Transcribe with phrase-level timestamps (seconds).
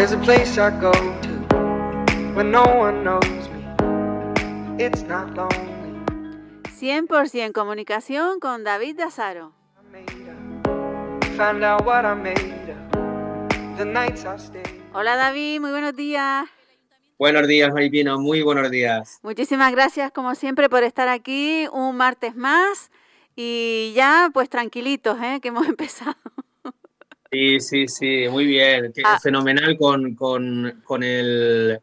[0.00, 1.28] There's a place I go to
[2.34, 4.82] when no one knows me.
[4.82, 5.92] It's not lonely.
[6.80, 9.52] 100% comunicación con David Dazaro.
[9.76, 11.24] I made up.
[11.36, 13.76] Find out what I made up.
[13.76, 14.80] The nights I stayed.
[14.94, 16.48] Hola David, muy buenos días.
[17.18, 19.18] Buenos días, Maripino, muy buenos días.
[19.22, 22.90] Muchísimas gracias como siempre por estar aquí un martes más
[23.36, 25.40] y ya pues tranquilitos, ¿eh?
[25.42, 26.16] que hemos empezado.
[27.30, 28.92] Sí, sí, sí, muy bien.
[28.92, 29.18] Qué Ah.
[29.22, 31.80] Fenomenal con, con- con el,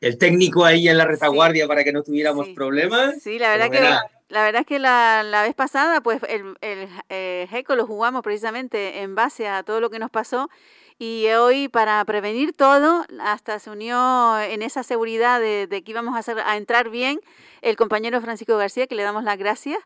[0.00, 2.54] el técnico ahí en la retaguardia para que no tuviéramos Sí.
[2.54, 3.22] problemas.
[3.22, 3.80] Sí, la verdad que
[4.30, 8.22] la verdad es que la, la vez pasada pues el, el eh, GECO lo jugamos
[8.22, 10.48] precisamente en base a todo lo que nos pasó
[10.98, 16.14] y hoy para prevenir todo hasta se unió en esa seguridad de, de que íbamos
[16.16, 17.20] a, hacer, a entrar bien
[17.62, 19.78] el compañero Francisco García que le damos las gracias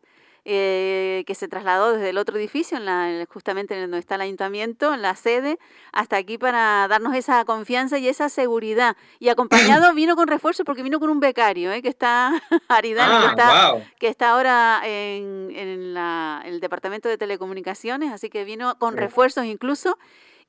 [0.50, 4.14] eh, que se trasladó desde el otro edificio, en la, en- justamente en donde está
[4.14, 5.58] el ayuntamiento, en la sede,
[5.92, 8.96] hasta aquí para darnos esa confianza y esa seguridad.
[9.18, 11.82] Y acompañado vino con refuerzo porque vino con un becario, ¿eh?
[11.82, 12.32] que está
[12.68, 13.82] Aridane, que Ah, está wow.
[14.00, 19.44] que está ahora en, en la- el departamento de telecomunicaciones, así que vino con refuerzos
[19.44, 19.98] incluso.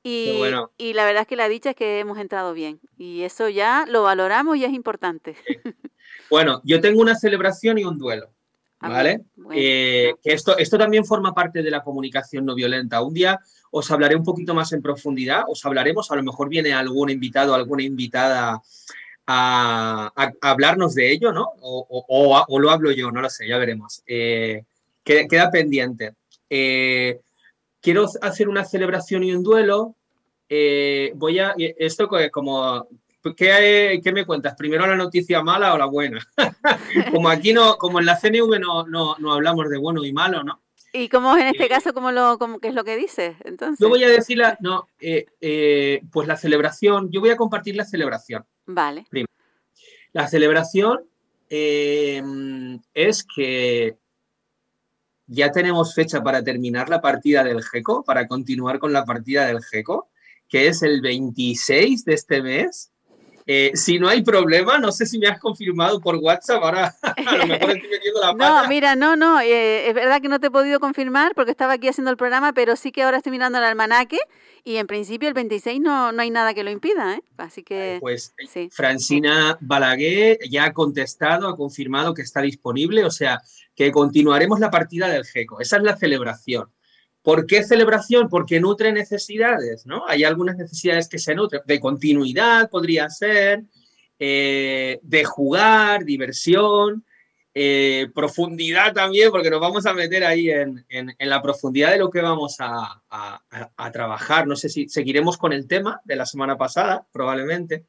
[0.02, 0.70] Y, bueno.
[0.78, 2.80] y la verdad es que la dicha es que hemos entrado bien.
[2.96, 5.36] Y eso ya lo valoramos y es importante.
[6.30, 8.30] Bueno, yo tengo una celebración y un duelo,
[8.88, 9.20] ¿vale?
[9.36, 13.02] bueno, Eh, que esto, esto también forma parte de la comunicación no violenta.
[13.02, 13.38] Un día
[13.70, 17.54] os hablaré un poquito más en profundidad, os hablaremos, a lo mejor viene algún invitado,
[17.54, 18.60] alguna invitada
[19.26, 21.44] a, a- a hablarnos de ello, ¿no?
[21.60, 24.02] O, o- o- o lo hablo yo, no lo sé, ya veremos.
[24.06, 24.64] Eh,
[25.04, 26.14] queda, queda pendiente.
[26.48, 27.20] Eh,
[27.80, 29.94] quiero hacer una celebración y un duelo.
[31.14, 32.88] Voy a, esto co- como,
[33.36, 34.54] ¿qué, qué me cuentas?
[34.56, 36.20] ¿Primero la noticia mala o la buena?
[37.12, 40.42] como aquí no, como en la CNV no, no, no hablamos de bueno y malo,
[40.42, 40.62] ¿no?
[40.92, 43.36] ¿Y cómo es en este eh, caso, cómo lo, cómo, qué es lo que dices?
[43.44, 47.36] Entonces, Yo voy a decir la, no, eh, eh, pues la celebración, yo voy a
[47.36, 48.44] compartir la celebración.
[48.66, 49.06] vale.
[50.12, 51.04] La celebración
[51.48, 52.22] eh,
[52.94, 53.96] es que
[55.26, 59.62] ya tenemos fecha para terminar la partida del GECO, para continuar con la partida del
[59.62, 60.08] GECO,
[60.48, 62.89] que es el 26 de este mes.
[63.52, 67.36] Eh, si no hay problema, no sé si me has confirmado por WhatsApp, ahora a
[67.36, 68.62] lo mejor estoy metiendo la pata.
[68.62, 71.72] No, mira, no, no, eh, es verdad que no te he podido confirmar porque estaba
[71.72, 74.20] aquí haciendo el programa, pero sí que ahora estoy mirando el almanaque
[74.62, 77.22] y en principio el 26 no, no hay nada que lo impida, ¿eh?
[77.38, 78.68] Así que Pues sí.
[78.70, 83.42] Francina Balaguer ya ha contestado, ha confirmado que está disponible, o sea,
[83.74, 85.60] que continuaremos la partida del GECO.
[85.60, 86.70] Esa es la celebración.
[87.22, 88.28] ¿Por qué celebración?
[88.28, 90.04] Porque nutre necesidades, ¿no?
[90.06, 91.62] Hay algunas necesidades que se nutren.
[91.66, 93.64] De continuidad podría ser,
[94.18, 97.04] eh, de jugar, diversión,
[97.52, 100.86] eh, profundidad también, porque nos vamos a meter ahí en,
[101.18, 103.02] la profundidad de lo que vamos a,
[103.92, 104.46] trabajar.
[104.46, 107.84] No sé si seguiremos con el tema de la semana pasada, probablemente.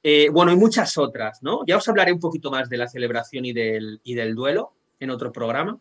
[0.00, 1.62] Eh, bueno, y muchas otras, ¿no?
[1.66, 5.80] Ya os hablaré un poquito más de la celebración y del duelo en otro programa.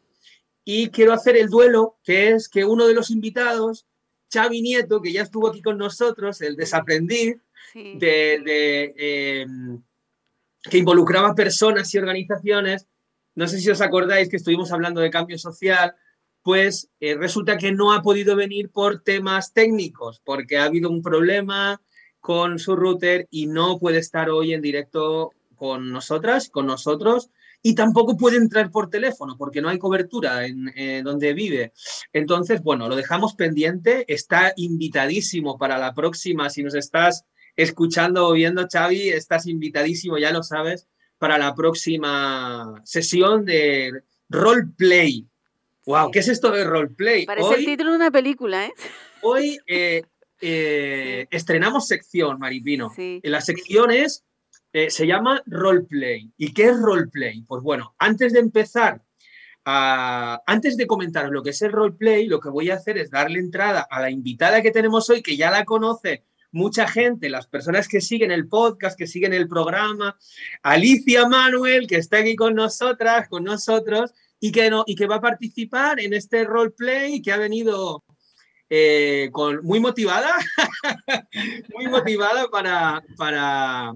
[0.69, 3.85] Y quiero hacer el duelo, que es que uno de los invitados,
[4.29, 7.37] Xavi Nieto, que ya estuvo aquí con nosotros, el desaprendiz,
[7.71, 7.93] sí.
[7.97, 9.45] de, de, eh,
[10.69, 12.85] que involucraba personas y organizaciones.
[13.33, 15.95] No sé si os acordáis que estuvimos hablando de cambio social,
[16.43, 21.01] pues eh, resulta que no ha podido venir por temas técnicos, porque ha habido un
[21.01, 21.81] problema
[22.19, 27.29] con su router y no puede estar hoy en directo con nosotras, con nosotros,
[27.61, 31.73] y tampoco puede entrar por teléfono porque no hay cobertura en eh, donde vive.
[32.13, 34.05] Entonces, bueno, lo dejamos pendiente.
[34.07, 36.49] Está invitadísimo para la próxima.
[36.49, 37.25] Si nos estás
[37.55, 40.87] escuchando o viendo, Xavi, estás invitadísimo, ya lo sabes,
[41.17, 45.27] para la próxima sesión de roleplay.
[45.85, 46.11] Wow.
[46.11, 47.25] ¿qué es esto de roleplay?
[47.25, 48.73] Parece el título de una película, ¿eh?
[49.21, 50.03] hoy eh,
[50.41, 52.91] eh, estrenamos sección, Maripino.
[52.95, 53.19] Sí.
[53.23, 54.23] La sección es,
[54.73, 56.31] eh, se llama roleplay.
[56.37, 57.43] ¿Y qué es roleplay?
[57.43, 59.01] Pues bueno, antes de empezar,
[59.65, 63.39] antes de comentaros lo que es el roleplay, lo que voy a hacer es darle
[63.39, 67.87] entrada a la invitada que tenemos hoy, que ya la conoce mucha gente, las personas
[67.87, 70.17] que siguen el podcast, que siguen el programa,
[70.63, 75.15] Alicia Manuel, que está aquí con nosotras, con nosotros, y que, no, y que va
[75.15, 78.03] a participar en este roleplay que ha venido
[78.69, 80.35] eh, con, muy motivada,
[81.75, 83.95] muy motivada para, para,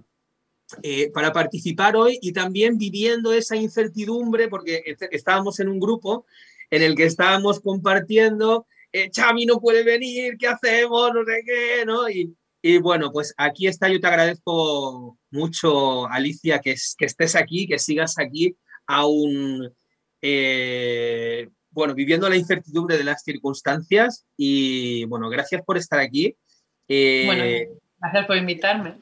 [0.83, 6.25] eh, para participar hoy y también viviendo esa incertidumbre, porque est- estábamos en un grupo
[6.69, 11.13] en el que estábamos compartiendo, eh, Chami no puede venir, ¿qué hacemos?
[11.13, 12.09] No sé qué, ¿no?
[12.09, 12.33] Y,
[12.79, 17.79] bueno, pues aquí está, yo te agradezco mucho, Alicia, que, es- que estés aquí, que
[17.79, 18.55] sigas aquí,
[18.87, 19.73] aún,
[20.21, 26.35] eh, bueno, viviendo la incertidumbre de las circunstancias y bueno, gracias por estar aquí.
[26.87, 28.95] Eh, Bueno, Gracias por invitarme.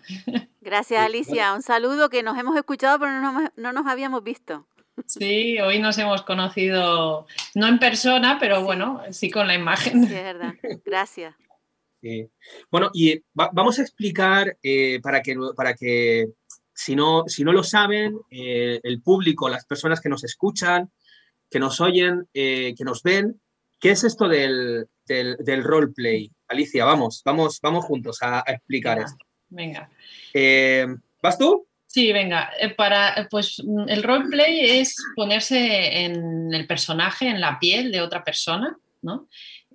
[0.61, 1.53] Gracias, Alicia.
[1.53, 4.67] Un saludo que nos hemos escuchado, pero no, no nos habíamos visto.
[5.05, 7.25] Sí, hoy nos hemos conocido,
[7.55, 10.05] no en persona, pero bueno, sí con la imagen.
[10.05, 10.53] Sí, es verdad.
[10.85, 11.35] Gracias.
[12.71, 16.29] Bueno, y vamos a explicar eh, para, que, para que,
[16.73, 20.91] si no, si no lo saben, eh, el público, las personas que nos escuchan,
[21.49, 23.41] que nos oyen, eh, que nos ven,
[23.79, 26.31] ¿qué es esto del, del, roleplay?
[26.49, 29.25] Alicia, vamos, vamos, vamos juntos a, explicar esto.
[29.49, 29.89] Venga.
[31.21, 31.67] ¿Vas tú?
[31.85, 37.91] Sí, venga, para, pues mm, el roleplay es ponerse en el personaje, en la piel
[37.91, 39.27] de otra persona, ¿no?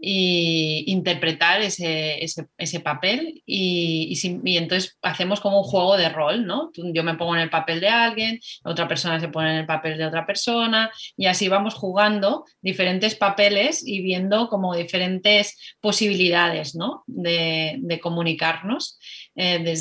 [0.07, 2.23] Y interpretar ese,
[2.59, 4.13] ese, papel y,
[4.45, 6.71] y, entonces hacemos como un juego de rol, ¿no?
[6.75, 9.97] Yo me pongo en el papel de alguien, otra persona se pone en el papel
[9.97, 17.03] de otra persona y así vamos jugando diferentes papeles y viendo como diferentes posibilidades, ¿no?
[17.07, 18.99] De, comunicarnos.
[19.37, 19.75] Eh,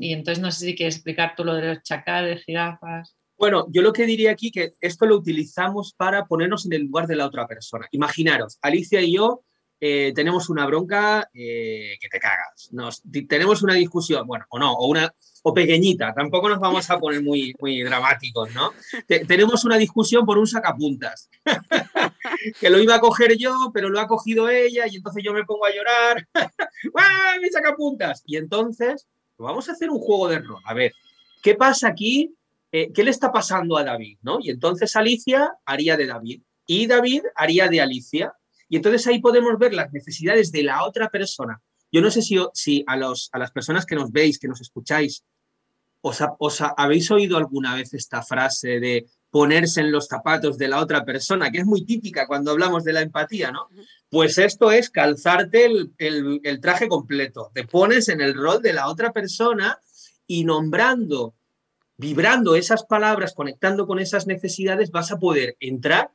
[0.00, 3.16] y entonces no sé si quieres explicar tú lo de los chacales, jirafas.
[3.38, 7.06] Bueno, yo lo que diría aquí que esto lo utilizamos para ponernos en el lugar
[7.06, 7.86] de la otra persona.
[7.92, 9.44] Imaginaros, Alicia y yo
[9.80, 12.70] eh, tenemos una bronca eh, que te cagas.
[13.28, 15.12] Tenemos una discusión, bueno, o no, o una
[15.42, 18.72] o pequeñita, tampoco nos vamos a poner muy, muy dramáticos, ¿no?
[19.06, 21.30] tenemos una discusión por un sacapuntas,
[22.60, 25.44] que lo iba a coger yo, pero lo ha cogido ella y entonces yo me
[25.44, 26.28] pongo a llorar,
[26.94, 28.22] ¡ah, mi sacapuntas!
[28.26, 29.06] Y entonces,
[29.38, 30.62] vamos a hacer un juego de rol.
[30.64, 30.92] A ver,
[31.42, 32.34] ¿qué pasa aquí?
[32.72, 34.18] Eh, ¿Qué le está pasando a David?
[34.22, 34.38] ¿no?
[34.40, 38.34] Y entonces Alicia haría de David y David haría de Alicia
[38.70, 41.60] y entonces ahí podemos ver las necesidades de la otra persona.
[41.90, 44.60] Yo no sé si, si a, los, a las personas que nos veis, que nos
[44.60, 45.24] escucháis,
[46.02, 50.80] os, os habéis oído alguna vez esta frase de ponerse en los zapatos de la
[50.80, 53.68] otra persona, que es muy típica cuando hablamos de la empatía, ¿no?
[54.08, 57.50] Pues esto es calzarte el, el, el, traje completo.
[57.52, 59.80] Te pones en el rol de la otra persona
[60.28, 61.34] y nombrando,
[61.96, 66.12] vibrando esas palabras, conectando con esas necesidades, vas a poder entrar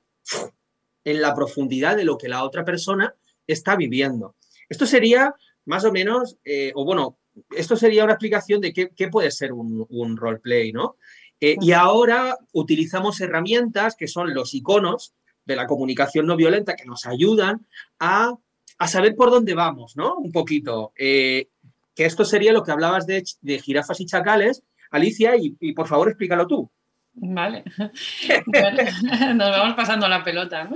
[1.06, 3.16] en la profundidad de lo que la otra persona
[3.48, 4.36] está viviendo.
[4.68, 5.34] Esto sería
[5.66, 7.18] más o menos, eh, o bueno,
[7.56, 10.98] esto sería una explicación de qué, puede ser un, un roleplay, ¿no?
[11.40, 15.14] Eh, y ahora utilizamos herramientas que son los iconos
[15.46, 17.68] de la comunicación no violenta que nos ayudan
[18.00, 18.36] a,
[18.88, 20.16] saber por dónde vamos, ¿no?
[20.16, 20.94] Un poquito.
[20.98, 21.50] Eh,
[21.94, 25.88] que esto sería lo que hablabas de, de jirafas y chacales, Alicia, y, y por
[25.88, 26.70] favor explícalo tú.
[27.16, 27.64] Vale.
[29.36, 30.70] Nos vamos pasando la pelota.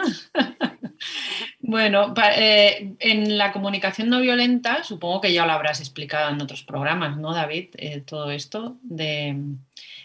[1.60, 6.64] bueno, eh, en la comunicación no violenta, supongo que ya lo habrás explicado en otros
[6.64, 7.70] programas, ¿no, David?
[7.78, 9.38] Eh, todo esto de,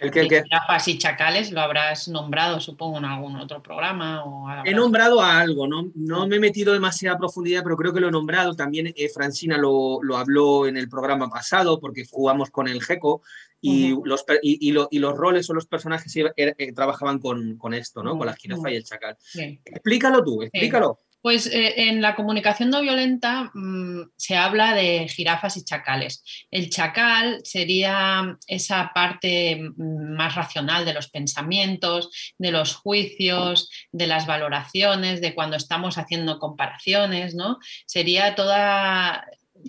[0.00, 0.44] ¿El
[0.86, 4.24] y chacales lo habrás nombrado, supongo, en algún otro programa.
[4.24, 5.90] O He nombrado a algo, ¿no?
[5.94, 8.54] no me he metido demasiada profundidad, pero creo que lo he nombrado.
[8.54, 13.22] También eh, Francina lo, lo, habló en el programa pasado, porque jugamos con el GECO
[13.64, 18.18] y, los, y, los roles o los personajes er, trabajaban con, con, esto, ¿no?
[18.18, 19.16] Con la jirafa y el chacal.
[19.64, 21.00] Explícalo tú, explícalo.
[21.22, 26.22] Pues eh, en la comunicación no violenta mm, se habla de jirafas y chacales.
[26.50, 34.06] El chacal sería esa parte mm, más racional de los pensamientos, de los juicios, de
[34.06, 37.58] las valoraciones, de cuando estamos haciendo comparaciones, ¿no?
[37.86, 39.24] Sería toda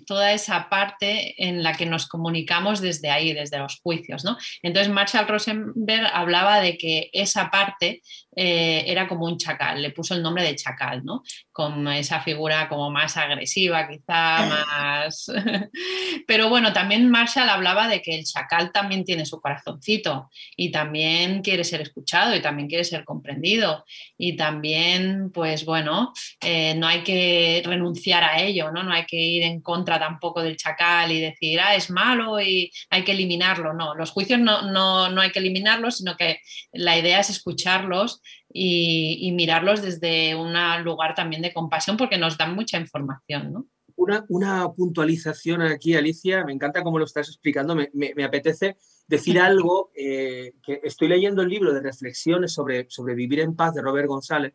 [0.06, 4.24] toda esa parte en la que nos comunicamos desde ahí, desde los juicios.
[4.24, 4.36] ¿no?
[4.62, 8.02] Entonces Marshall Rosenberg hablaba de que esa parte
[8.34, 11.22] eh, era como un chacal, le puso el nombre de chacal, ¿no?
[11.52, 15.26] con esa figura como más agresiva, quizá más...
[16.26, 21.40] Pero bueno, también Marshall hablaba de que el chacal también tiene su corazoncito y también
[21.42, 23.84] quiere ser escuchado y también quiere ser comprendido
[24.18, 26.12] y también, pues bueno,
[26.42, 28.82] eh, no hay que renunciar a ello, ¿no?
[28.82, 32.70] No hay que ir en contra tampoco del chacal y decir, ah, es malo y
[32.90, 33.72] hay que eliminarlo.
[33.72, 36.40] No, los juicios no, no, no hay que eliminarlos, sino que
[36.72, 38.20] la idea es escucharlos
[38.52, 43.66] y, mirarlos desde un lugar también de compasión porque nos dan mucha información, ¿no?
[43.96, 48.76] Una, puntualización aquí, Alicia, me encanta cómo lo estás explicando, me, apetece
[49.06, 53.74] decir algo, eh, que estoy leyendo el libro de reflexiones sobre, sobre vivir en paz
[53.74, 54.54] de Robert González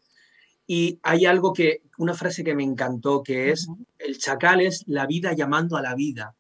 [0.68, 3.68] y hay algo que, una frase que me encantó, que es,
[4.00, 6.36] el chacal es la vida llamando a la vida.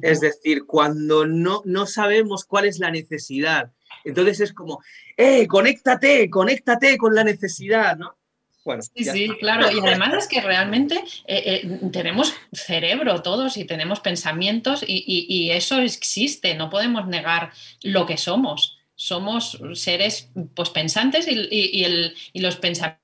[0.00, 3.72] Es decir, cuando no, no sabemos cuál es la necesidad,
[4.04, 4.80] entonces es como,
[5.16, 8.16] ¡eh, conéctate, conéctate con la necesidad, ¿no?
[8.64, 9.70] Bueno, sí, sí, claro.
[9.72, 10.94] Y además es que realmente
[11.26, 17.52] eh, eh, tenemos cerebro todos y tenemos pensamientos y, eso existe, no podemos negar
[17.82, 18.78] lo que somos.
[18.94, 23.01] Somos seres pues, pensantes y, el, y los pensamientos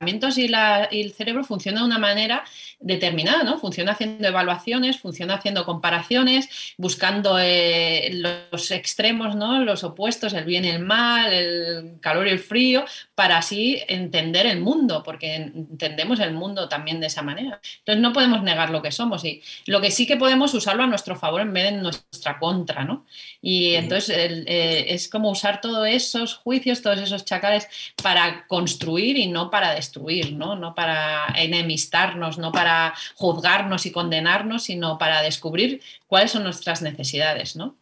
[0.00, 2.44] y, la, y, el cerebro funciona de una manera
[2.80, 3.58] determinada, ¿no?
[3.58, 8.10] Funciona haciendo evaluaciones, funciona haciendo comparaciones, buscando eh,
[8.50, 9.64] los extremos, ¿no?
[9.64, 12.84] Los opuestos, el bien y el mal, el calor y el frío,
[13.14, 17.60] para así entender el mundo, porque entendemos el mundo también de esa manera.
[17.78, 20.86] Entonces no podemos negar lo que somos y lo que sí que podemos usarlo a
[20.86, 23.06] nuestro favor en vez de en nuestra contra, ¿no?
[23.48, 27.68] Y entonces eh, es como usar todos esos juicios, todos esos chacales
[28.02, 30.56] para construir y no para destruir, ¿no?
[30.56, 37.54] No para enemistarnos, no para juzgarnos y condenarnos, sino para descubrir cuáles son nuestras necesidades,
[37.54, 37.76] ¿no?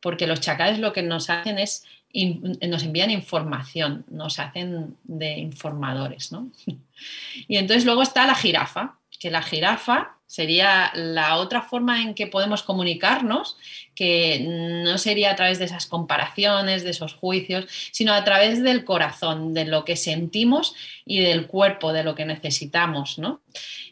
[0.00, 6.32] Porque los chacales lo que nos hacen es nos envían información, nos hacen de informadores,
[6.32, 6.50] ¿no?
[7.46, 12.26] Y entonces luego está la jirafa, que la jirafa sería la otra forma en que
[12.26, 13.56] podemos comunicarnos,
[13.94, 14.44] que
[14.84, 19.54] no sería a través de esas comparaciones, de esos juicios, sino a través del corazón,
[19.54, 20.74] de lo que sentimos
[21.06, 23.40] y del cuerpo, de lo que necesitamos, ¿no?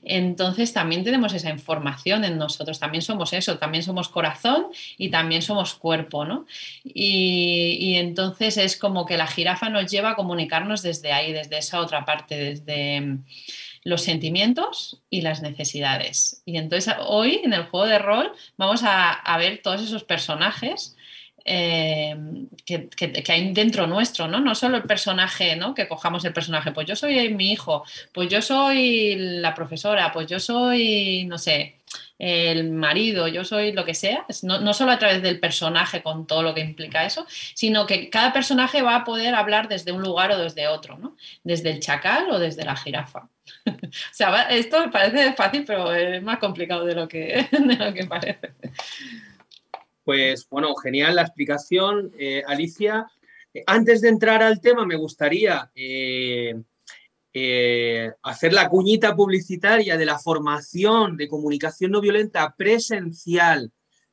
[0.02, 4.66] Entonces también tenemos esa información en nosotros, también somos eso, también somos corazón
[4.98, 6.44] y también somos cuerpo, ¿no?
[6.84, 11.56] Y, y entonces es como que la jirafa nos lleva a comunicarnos desde ahí, desde
[11.56, 13.18] esa otra parte, desde
[13.84, 16.42] los sentimientos y las necesidades.
[16.46, 20.96] Y entonces hoy en el juego de rol vamos a, ver todos esos personajes
[21.44, 22.16] eh,
[22.64, 22.88] que,
[23.28, 24.40] hay dentro nuestro, ¿no?
[24.40, 25.74] No solo el personaje, ¿no?
[25.74, 30.26] Que cojamos el personaje, pues yo soy mi hijo, pues yo soy la profesora, pues
[30.26, 31.76] yo soy, no sé,
[32.18, 36.26] el marido, yo soy lo que sea, no, no, solo a través del personaje con
[36.26, 40.02] todo lo que implica eso, sino que cada personaje va a poder hablar desde un
[40.02, 41.16] lugar o desde otro, ¿no?
[41.42, 43.28] Desde el chacal o desde la jirafa.
[43.66, 47.48] o sea, esto parece fácil, pero es más complicado de lo que,
[48.08, 48.54] parece.
[50.04, 53.06] Pues bueno, genial la explicación, eh, Alicia.
[53.66, 56.54] Antes de entrar al tema, me gustaría eh,
[57.34, 63.72] eh, hacer la cuñita publicitaria de la formación de comunicación no violenta presencial,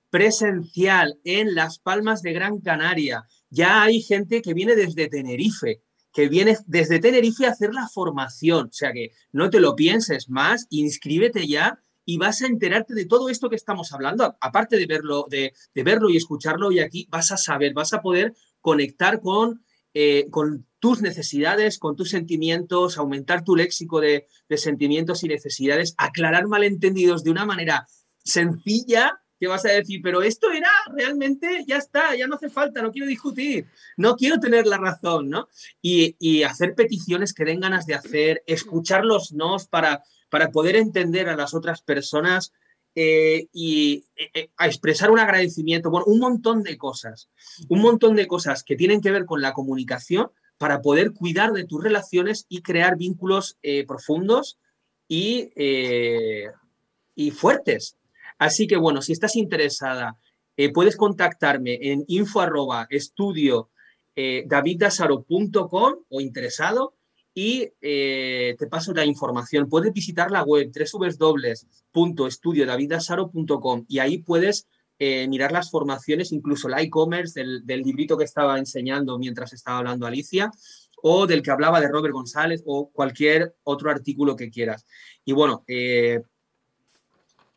[0.10, 3.25] presencial en Las Palmas de Gran Canaria.
[3.50, 8.68] Ya hay gente que viene desde Tenerife que vienes desde Tenerife a hacer la formación.
[8.68, 13.06] O sea que no te lo pienses más, inscríbete ya y vas a enterarte de
[13.06, 14.36] todo esto que estamos hablando.
[14.42, 18.34] Aparte de verlo, de, verlo y escucharlo, y aquí vas a saber, vas a poder
[18.60, 19.63] conectar con,
[19.94, 25.94] eh, con tus necesidades, con tus sentimientos, aumentar tu léxico de, de sentimientos y necesidades,
[25.98, 27.88] aclarar malentendidos de una manera
[28.24, 32.82] sencilla que vas a decir, pero esto era realmente, ya está, ya no hace falta,
[32.84, 33.66] no quiero discutir,
[33.98, 35.50] no quiero tener la razón, ¿no?
[35.82, 41.28] Y, hacer peticiones que den ganas de hacer, escuchar los nos para, para poder entender
[41.28, 42.54] a las otras personas
[42.94, 47.32] eh, y eh, eh, a expresar un agradecimiento, bueno, un montón de cosas,
[47.68, 50.30] un montón de cosas que tienen que ver con la comunicación
[50.62, 54.60] para poder cuidar de tus relaciones y crear vínculos profundos
[55.08, 55.50] y,
[57.15, 57.98] y fuertes.
[58.38, 60.18] Así que bueno, si estás interesada,
[60.58, 63.70] eh, puedes contactarme en info arroba estudio
[64.15, 64.46] eh,
[66.10, 66.94] o interesado
[67.34, 69.70] y eh, te paso la información.
[69.70, 70.72] Puedes visitar la web
[71.94, 74.68] www.estudiodavidasaro.com y ahí puedes
[75.27, 80.05] mirar las formaciones, incluso el e-commerce del, del, librito que estaba enseñando mientras estaba hablando
[80.05, 80.51] Alicia
[81.01, 84.86] o del que hablaba de Robert González o cualquier otro artículo que quieras.
[85.25, 85.63] Y bueno,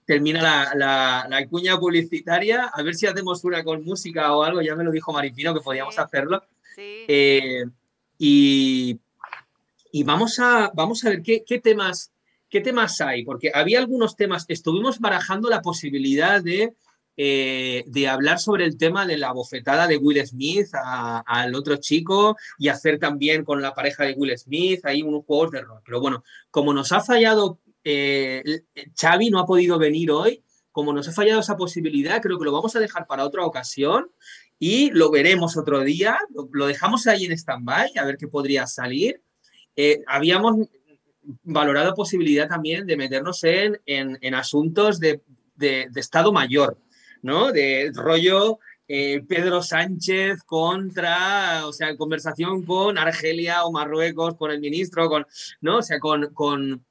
[0.04, 2.70] termina la, la, cuña publicitaria.
[2.72, 4.62] A ver si hacemos una con música o algo.
[4.62, 6.42] Ya me lo dijo Maripino que podíamos hacerlo.
[6.76, 7.64] Eh,
[8.18, 8.98] y,
[10.04, 12.12] vamos, a, vamos a ver qué, temas,
[12.48, 14.44] qué temas hay, porque había algunos temas.
[14.48, 16.74] Estuvimos barajando la posibilidad de,
[17.16, 22.36] eh, de hablar sobre el tema de la bofetada de Will Smith al otro chico
[22.58, 25.80] y hacer también con la pareja de Will Smith ahí unos juegos de rol.
[25.84, 28.42] Pero bueno, como nos ha fallado eh,
[28.98, 30.42] Xavi no ha podido venir hoy.
[30.72, 34.10] Como nos ha fallado esa posibilidad, creo que lo vamos a dejar para otra ocasión
[34.58, 36.18] y lo veremos otro día.
[36.50, 39.22] Lo, dejamos ahí en stand-by a ver qué podría salir.
[39.76, 40.68] Eh, habíamos
[41.42, 45.22] valorado posibilidad también de meternos en, en, asuntos de,
[45.54, 46.76] de, Estado Mayor,
[47.24, 47.52] ¿no?
[47.52, 54.60] De rollo eh, Pedro Sánchez contra, o sea, conversación con Argelia o Marruecos, con el
[54.60, 55.26] ministro, con,
[55.62, 55.78] ¿no?
[55.78, 56.84] O sea, con, con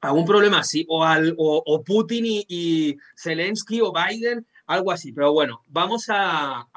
[0.00, 5.12] algún problema así, o, al, o, Putin y, Zelensky o Biden, algo así.
[5.12, 6.68] Pero bueno, vamos a,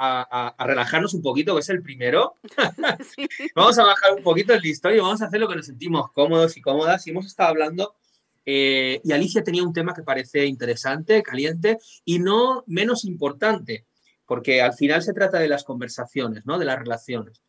[0.58, 2.38] relajarnos un poquito, que es el primero.
[3.56, 6.12] vamos a bajar un poquito el listón y vamos a hacer lo que nos sentimos
[6.14, 7.06] cómodos y cómodas.
[7.06, 7.96] Y hemos estado hablando,
[8.45, 13.86] eh, y Alicia tenía un tema que parece interesante, caliente y no menos importante,
[14.25, 16.57] porque al final se trata de las conversaciones, ¿no?
[16.57, 17.41] de las relaciones.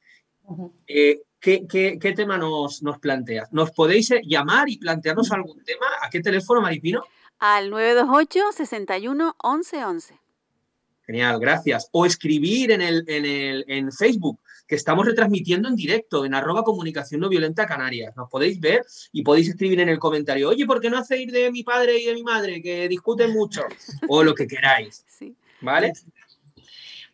[0.87, 3.53] Eh, ¿qué, qué, qué tema nos, nos planteas?
[3.53, 5.87] ¿Nos podéis eh, llamar y plantearnos algún tema?
[6.03, 7.05] ¿A qué teléfono, Maripino?
[7.39, 10.21] Al 928 61 11 11.
[11.07, 11.89] Genial, gracias.
[11.93, 16.65] O escribir en, el, en, el, en Facebook, que estamos retransmitiendo en directo en arroba
[16.65, 18.17] comunicación no violenta Canarias.
[18.17, 21.51] Nos podéis ver y podéis escribir en el comentario, oye, ¿por qué no hacéis de
[21.51, 23.63] mi padre y de mi madre que discuten mucho?
[24.09, 25.05] O lo que queráis.
[25.19, 25.37] Sí.
[25.61, 25.93] ¿Vale?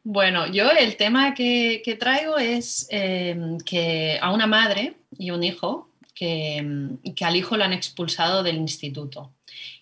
[0.02, 3.36] Bueno, yo el tema que, que traigo es eh,
[3.66, 8.56] que a una madre y un hijo que, que al hijo lo han expulsado del
[8.56, 9.32] instituto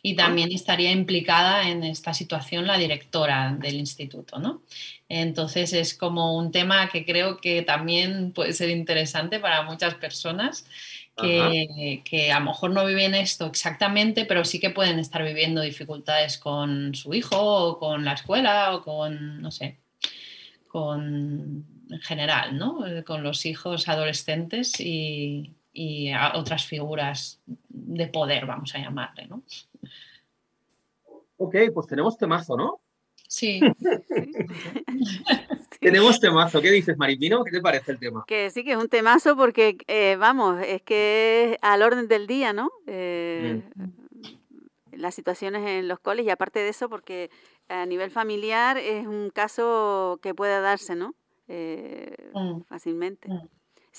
[0.03, 4.63] y también estaría implicada en esta situación la directora del instituto, ¿no?
[5.09, 10.67] Entonces es como un tema que creo que también puede ser interesante para muchas personas
[11.17, 15.63] que, que, a lo mejor no viven esto exactamente, pero sí que pueden estar viviendo
[15.63, 19.79] dificultades con su hijo o con la escuela o con, no sé,
[20.69, 22.85] con en general, ¿no?
[23.05, 29.43] Con los hijos adolescentes y, y a otras figuras de poder, vamos a llamarle, ¿no?
[31.37, 32.81] Ok, pues tenemos temazo, ¿no?
[33.29, 33.61] Sí.
[35.81, 36.63] Tenemos temazo.
[36.63, 37.43] ¿Qué dices, Maripino?
[37.45, 38.25] ¿Qué te parece el tema?
[38.27, 42.27] Que sí, que es un temazo porque, eh, vamos, es que es al orden del
[42.27, 42.71] día, ¿no?
[42.87, 43.63] Eh,
[44.93, 47.31] Las situaciones en los coles y aparte de eso, porque
[47.69, 51.15] a nivel familiar es un caso que puede darse, ¿no?
[51.49, 52.61] Eh, Mm.
[52.63, 53.29] fácilmente.
[53.29, 53.49] Mm.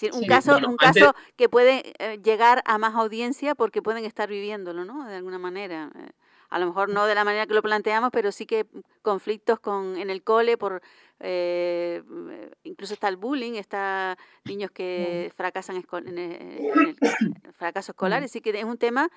[0.05, 0.27] Un Sí.
[0.27, 4.29] caso, Bueno, un antes- caso que puede eh, llegar a más audiencia porque pueden estar
[4.29, 5.05] viviéndolo, ¿no?
[5.07, 5.89] De alguna manera.
[5.95, 6.11] Eh,
[6.49, 8.65] a lo mejor no de la manera que lo planteamos, pero sí que
[9.01, 10.81] conflictos con en el cole por
[11.19, 16.95] eh, eh, incluso está el bullying, está niños que fracasan esco- en el, en
[17.43, 19.09] el fracaso escolar, así que es un tema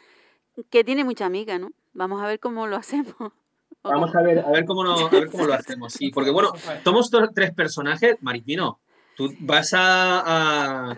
[0.71, 1.71] que tiene mucha amiga, ¿no?
[1.93, 3.15] Vamos a ver cómo lo hacemos.
[3.83, 5.93] Vamos a ver, a ver cómo, no- a ver cómo lo hacemos.
[5.93, 6.53] Sí, porque bueno,
[6.85, 8.17] somos tres personajes.
[8.23, 8.81] Maripino,
[9.17, 10.97] ¿tú vas a, a,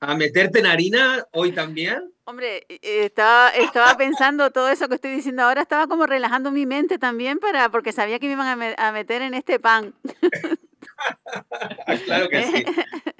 [0.00, 2.12] a meterte en harina hoy también?
[2.24, 6.50] Hombre, eh, eh, estaba, estaba pensando todo eso que estoy diciendo ahora, estaba como relajando
[6.50, 9.58] mi mente también para, porque sabía que me iban a, me- a meter en este
[9.58, 9.94] pan.
[12.06, 12.64] claro que sí.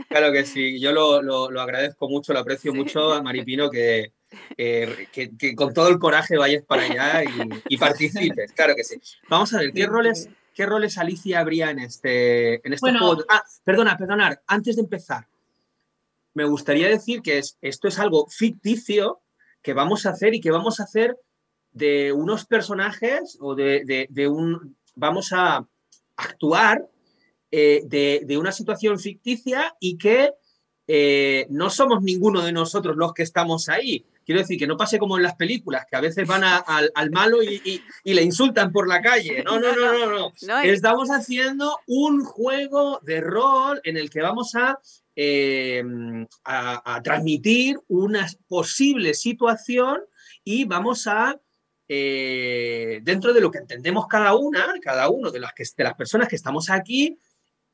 [0.08, 0.80] Claro que sí.
[0.80, 2.78] Yo lo, lo- lo agradezco mucho, lo aprecio Sí.
[2.78, 4.12] mucho a Maripino que,
[4.56, 8.52] que, que- que con todo el coraje vayas para allá y, y participes.
[8.52, 9.00] Claro que sí.
[9.28, 10.28] Vamos a ver, ¿qué roles,
[10.60, 12.98] qué roles Alicia habría en este, en este Bueno.
[12.98, 13.24] juego?
[13.30, 15.26] Ah, perdona, perdonar, antes de empezar,
[16.34, 19.22] me gustaría decir que es, esto es algo ficticio
[19.62, 21.16] que vamos a hacer y que vamos a hacer
[21.72, 24.76] de unos personajes o de, de- de un...
[24.96, 25.66] Vamos a
[26.16, 26.86] actuar
[27.50, 30.34] eh, de, de una situación ficticia y que
[30.86, 34.04] eh, no somos ninguno de nosotros los que estamos ahí.
[34.30, 36.92] Quiero decir, que no pase como en las películas, que a veces van a- al,
[36.94, 39.42] al malo y, y- y le insultan por la calle.
[39.42, 40.32] No, no, no, no, no.
[40.46, 40.64] ¿no?
[40.64, 44.78] Y- Estamos haciendo un juego de rol en el que vamos a,
[45.16, 45.82] eh,
[46.44, 49.98] a, a transmitir una posible situación
[50.44, 51.36] y vamos a,
[51.88, 55.94] eh, dentro de lo que entendemos cada una, cada uno de las, que, de las
[55.94, 57.18] personas que estamos aquí,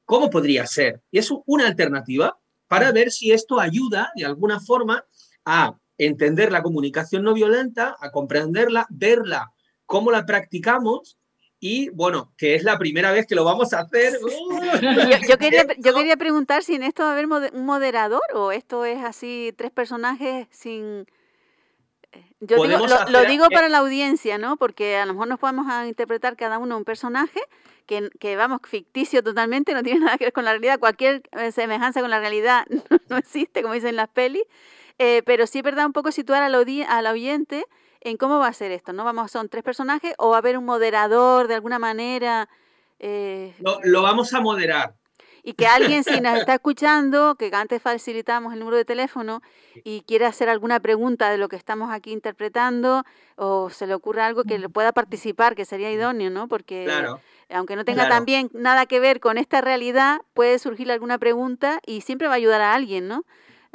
[0.07, 1.03] cómo podría ser.
[1.11, 5.05] Y es una alternativa para ver si esto ayuda de alguna forma
[5.45, 9.53] a entender la comunicación no violenta, a comprenderla, verla,
[9.87, 11.19] cómo la practicamos
[11.59, 14.19] y bueno, que es la primera vez que lo vamos a hacer.
[14.83, 18.53] Yo, yo quería, yo quería preguntar si en esto va a haber un moderador o
[18.53, 21.07] esto es así, tres personajes sin...
[22.13, 24.57] eh, Yo digo, lo, lo hacer- digo eh, para la audiencia, ¿no?
[24.59, 27.41] Porque a lo mejor nos podemos interpretar cada uno un personaje
[27.87, 30.79] que, que, vamos, ficticio totalmente, no tiene nada que ver con la realidad.
[30.79, 34.43] Cualquier eh, semejanza con la realidad no, no existe, como dicen las pelis.
[34.99, 37.67] Eh, pero sí es verdad un poco situar al, al oyente
[38.01, 39.05] en cómo va a ser esto, ¿no?
[39.05, 42.49] Vamos, son tres personajes o va a haber un moderador de alguna manera.
[42.99, 44.95] eh, Lo, lo vamos a moderar.
[45.43, 49.43] y que alguien, si nos está escuchando, que antes facilitamos el número de teléfono
[49.85, 53.05] y quiere hacer alguna pregunta de lo que estamos aquí interpretando
[53.37, 56.49] o se le ocurre algo que le pueda participar, que sería idóneo, ¿no?
[56.49, 57.21] Porque Claro.
[57.51, 58.15] aunque no tenga Claro.
[58.17, 62.37] también nada que ver con esta realidad, puede surgir alguna pregunta y siempre va a
[62.37, 63.25] ayudar a alguien, ¿no?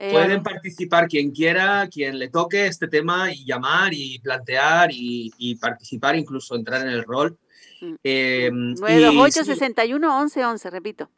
[0.04, 5.32] Eh, Pueden participar quien quiera, quien le toque este tema y llamar y plantear y,
[5.38, 7.38] y participar, incluso entrar en el rol.
[7.82, 7.94] Mm.
[8.04, 11.10] Eh, 928 y sí, 61 11 11, repito.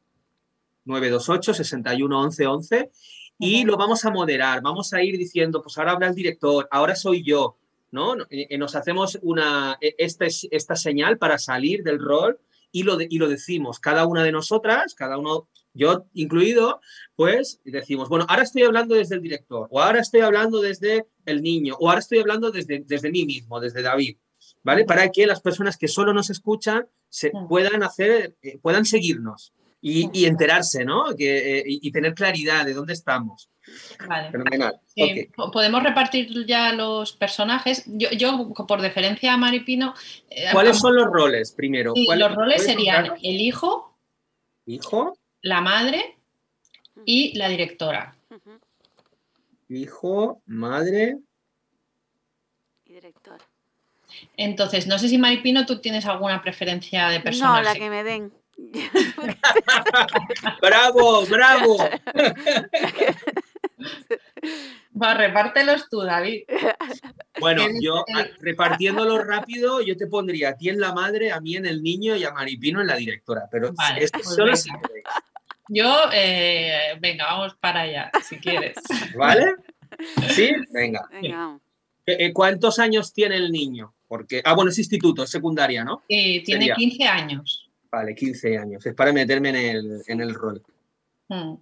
[0.86, 2.92] 928 61 11 11
[3.40, 6.96] y lo vamos a moderar, vamos a ir diciendo, pues ahora habla el director, ahora
[6.96, 7.58] soy yo,
[7.92, 8.16] ¿no?
[8.30, 12.38] Eh, eh, Nos hacemos una, eh, esta, es- esta señal para salir del rol
[12.72, 16.80] y lo, de- y lo decimos, cada una de nosotras, cada uno, yo incluido,
[17.16, 21.42] pues decimos, bueno, ahora estoy hablando desde el director, o ahora estoy hablando desde el
[21.42, 24.18] niño, o ahora estoy hablando desde, desde mí mismo, desde David,
[24.64, 24.86] ¿vale?
[24.86, 29.54] Para que las personas que solo nos escuchan se puedan hacer, eh, puedan seguirnos.
[29.86, 31.14] y, y enterarse, ¿no?
[31.14, 33.50] Que, eh, y, tener claridad de dónde estamos.
[34.08, 34.32] Vale.
[34.32, 34.80] Fenomenal.
[35.36, 37.84] Po- Podemos repartir ya los personajes.
[37.88, 39.94] Yo, yo, por deferencia a Maripino,
[40.30, 41.92] eh, ¿Cuáles vamos- son los roles primero?
[41.98, 43.98] sí, ¿Cuáles- los roles serían el hijo,
[44.66, 46.18] Hijo, la madre
[47.06, 48.16] y la directora.
[49.70, 51.18] Hijo, madre.
[52.86, 53.40] Y director.
[54.38, 57.64] Entonces, no sé si Maripino, tú tienes alguna preferencia de No, personaje.
[57.64, 58.34] la que me den.
[60.62, 61.78] ¡Bravo, bravo!
[65.02, 66.44] Va, repártelos tú, David.
[67.40, 68.06] Bueno, yo
[68.40, 72.16] repartiéndolo rápido, yo te pondría a ti en la madre, a mí en el niño
[72.16, 73.48] y a Maripino en la directora.
[73.52, 75.04] Pero Vale, esto pues solo si queréis,
[75.70, 78.78] Yo, eh, venga, vamos para allá, si quieres.
[79.18, 79.56] ¿Vale?
[80.30, 80.52] ¿Sí?
[80.72, 81.08] Venga.
[82.06, 83.94] Eh, ¿Cuántos años tiene el niño?
[84.08, 86.04] Porque, ah, bueno, es instituto, es secundaria, ¿no?
[86.10, 86.76] Eh, tiene Sería.
[86.76, 87.72] 15 años.
[87.90, 88.86] Vale, 15 años.
[88.86, 90.62] Es para meterme en el, en el rol.
[91.30, 91.56] Mm.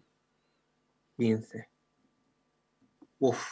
[1.18, 1.68] 15.
[3.20, 3.46] Uf,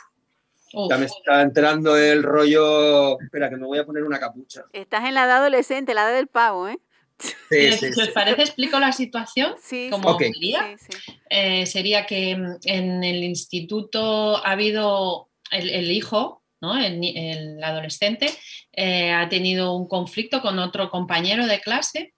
[0.73, 0.89] Uf.
[0.89, 3.19] ya me está entrando el rollo.
[3.21, 4.65] Espera, que me voy a poner una capucha.
[4.73, 6.79] Estás en la edad adolescente, la edad del pavo, ¿eh?
[7.19, 8.11] Sí, Eh, sí, si os sí.
[8.13, 9.55] parece, explico la situación.
[9.61, 10.21] Sí, Como Ok.
[10.23, 11.13] sería, sí, sí.
[11.29, 12.31] eh, sería que
[12.63, 16.77] en el instituto ha habido el, el hijo, ¿no?
[16.77, 18.27] el adolescente,
[18.71, 22.13] eh, ha tenido un conflicto con otro compañero de clase.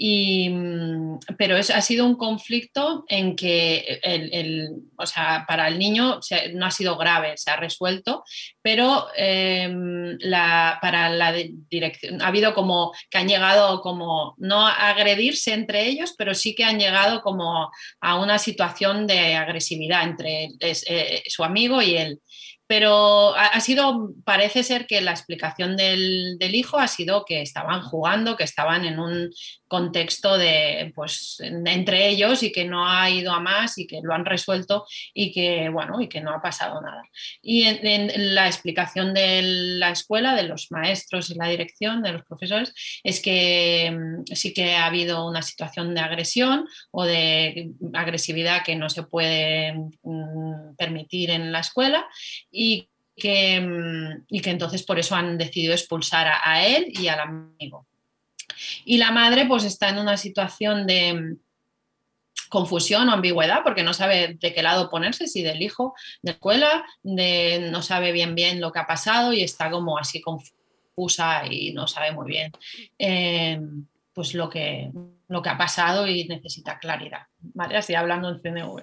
[0.00, 5.76] Y, mm, pero es, ha sido un conflicto en que el, o sea, para el
[5.76, 8.22] niño se- no ha sido grave, se ha resuelto,
[8.62, 14.64] pero em, la, para la di- dirección ha habido como que han llegado como no
[14.68, 17.68] a agredirse entre ellos, pero sí que han llegado como
[18.00, 22.20] a una situación de agresividad entre eh, su amigo y él.
[22.68, 27.80] Pero ha, sido, parece ser que la explicación del, del hijo ha sido que estaban
[27.82, 29.30] jugando, que estaban en un
[29.66, 34.00] contexto de, pues, en- entre ellos y que no ha ido a más y que
[34.02, 37.02] lo han resuelto y que, bueno, y que no ha pasado nada.
[37.40, 42.24] Y en, la explicación de la escuela, de los maestros y la dirección, de los
[42.24, 48.62] profesores, es que mm, sí que ha habido una situación de agresión o de agresividad
[48.64, 52.06] que no se puede mm, permitir en la escuela
[53.16, 57.86] que, mm, y que entonces por eso han decidido expulsar a, él y al amigo.
[58.84, 61.38] Y la madre pues está en una situación de mm,
[62.48, 66.34] confusión o ambigüedad porque no sabe de qué lado ponerse, si del hijo, de la
[66.34, 71.42] escuela, de, no sabe bien bien lo que ha pasado y está como así confusa
[71.50, 72.50] y no sabe muy bien
[72.98, 73.60] eh,
[74.12, 74.90] pues lo que,
[75.28, 77.76] lo que ha pasado y necesita claridad, ¿vale?
[77.76, 78.82] Así hablando en CNV.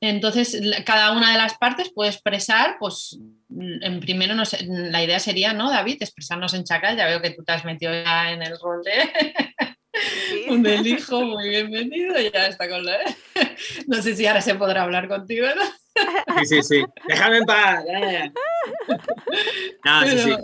[0.00, 3.18] Entonces, cada una de las partes puede expresar, pues,
[3.50, 5.98] en primero, no sé, la idea sería, ¿no, David?
[6.00, 6.96] Expresarnos en chacal.
[6.96, 9.34] Ya veo que tú te has metido ya en el rol de,
[9.92, 10.46] Sí.
[10.62, 11.22] del hijo.
[11.22, 12.98] Muy bienvenido, ya está con la...
[13.86, 15.62] No sé si ahora se podrá hablar contigo, ¿no?
[16.40, 16.84] Sí, sí, sí.
[17.08, 17.84] Déjame en paz.
[19.84, 20.34] No, sí, sí.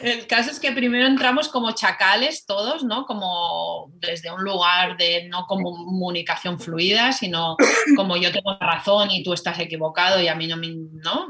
[0.00, 3.04] El caso es que primero entramos como chacales todos, ¿no?
[3.04, 7.56] Como desde un lugar de no comunicación fluida, sino
[7.96, 11.26] como yo tengo razón y tú estás equivocado y a mí no me, ¿no?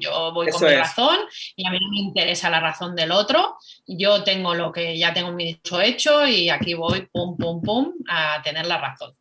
[0.00, 0.80] Yo voy Eso con mi es.
[0.80, 1.16] razón
[1.54, 3.56] y a mí no me interesa la razón del otro.
[3.86, 7.92] Yo tengo lo que ya tengo mi dicho hecho y aquí voy pum, pum, pum
[8.08, 9.14] a tener la razón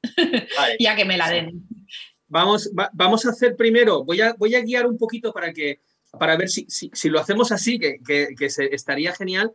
[0.57, 0.75] Vale.
[0.79, 1.61] y a que me la den.
[2.27, 5.79] Vamos, va- vamos a hacer primero, voy a, voy a guiar un poquito para que
[6.17, 9.53] para ver si, si, si lo hacemos así, que, que- que se- estaría genial.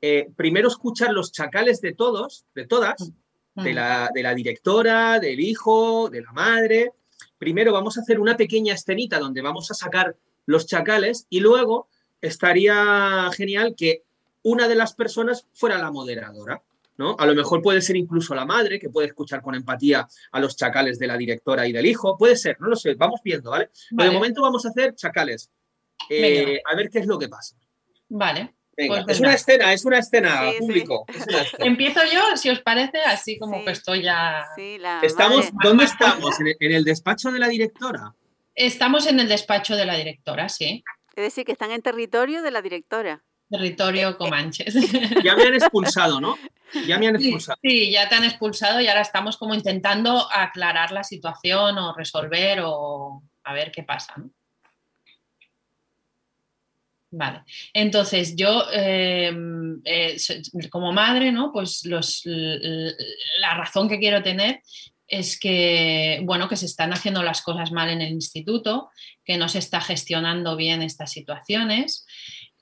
[0.00, 2.96] Eh, primero escuchar los chacales de todos, de todas,
[3.54, 3.74] de Mm.
[3.74, 6.92] la, de la directora, del hijo, de la madre.
[7.38, 11.88] Primero vamos a hacer una pequeña escenita donde vamos a sacar los chacales y luego
[12.20, 14.02] estaría genial que
[14.42, 16.62] una de las personas fuera la moderadora.
[16.98, 17.16] ¿no?
[17.18, 20.56] A lo mejor puede ser incluso la madre, que puede escuchar con empatía a los
[20.56, 22.16] chacales de la directora y del hijo.
[22.18, 23.70] Puede ser, no lo sé, vamos viendo, ¿vale?
[23.90, 24.10] Pero Vale.
[24.10, 25.50] de momento vamos a hacer chacales.
[26.10, 27.56] Eh, a ver qué es lo que pasa.
[28.08, 28.54] Vale.
[28.76, 30.58] Venga, Pues es una escena, es una escena, Sí, sí.
[30.60, 31.04] público.
[31.08, 31.64] es una escena.
[31.66, 33.64] Empiezo yo, si os parece, así como Sí.
[33.66, 34.44] que estoy ya...
[34.56, 35.68] Sí, la Estamos, madre.
[35.68, 36.40] ¿Dónde estamos?
[36.40, 38.14] ¿En el, en el despacho de la directora?
[38.54, 40.82] Estamos en el despacho de la directora, sí.
[41.14, 43.22] Es decir, que están en territorio de la directora.
[43.50, 44.74] Territorio Comanches.
[45.24, 46.38] Ya me han expulsado, ¿no?
[46.86, 47.58] Ya me han Sí, expulsado.
[47.62, 52.60] sí, ya te han expulsado y ahora estamos como intentando aclarar la situación o resolver
[52.64, 54.14] o a ver qué pasa.
[54.16, 54.30] ¿no?
[57.14, 57.42] Vale,
[57.74, 59.30] entonces yo eh,
[59.84, 60.16] eh,
[60.70, 61.52] como madre, ¿no?
[61.52, 64.62] Pues los, la razón que quiero tener
[65.06, 68.88] es que, bueno, que se están haciendo las cosas mal en el instituto,
[69.26, 72.06] que no se está gestionando bien estas situaciones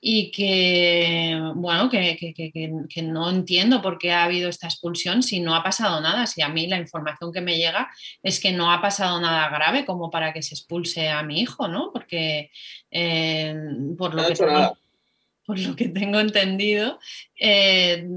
[0.03, 5.55] y que, bueno, que, que, no entiendo por qué ha habido esta expulsión si no
[5.55, 7.87] ha pasado nada, si a mí la información que me llega
[8.23, 11.67] es que no ha pasado nada grave como para que se expulse a mi hijo,
[11.67, 11.91] ¿no?
[11.93, 12.49] Porque
[12.89, 13.55] eh,
[13.95, 14.35] por lo que
[15.51, 16.97] por lo que tengo entendido,
[17.35, 18.07] eh,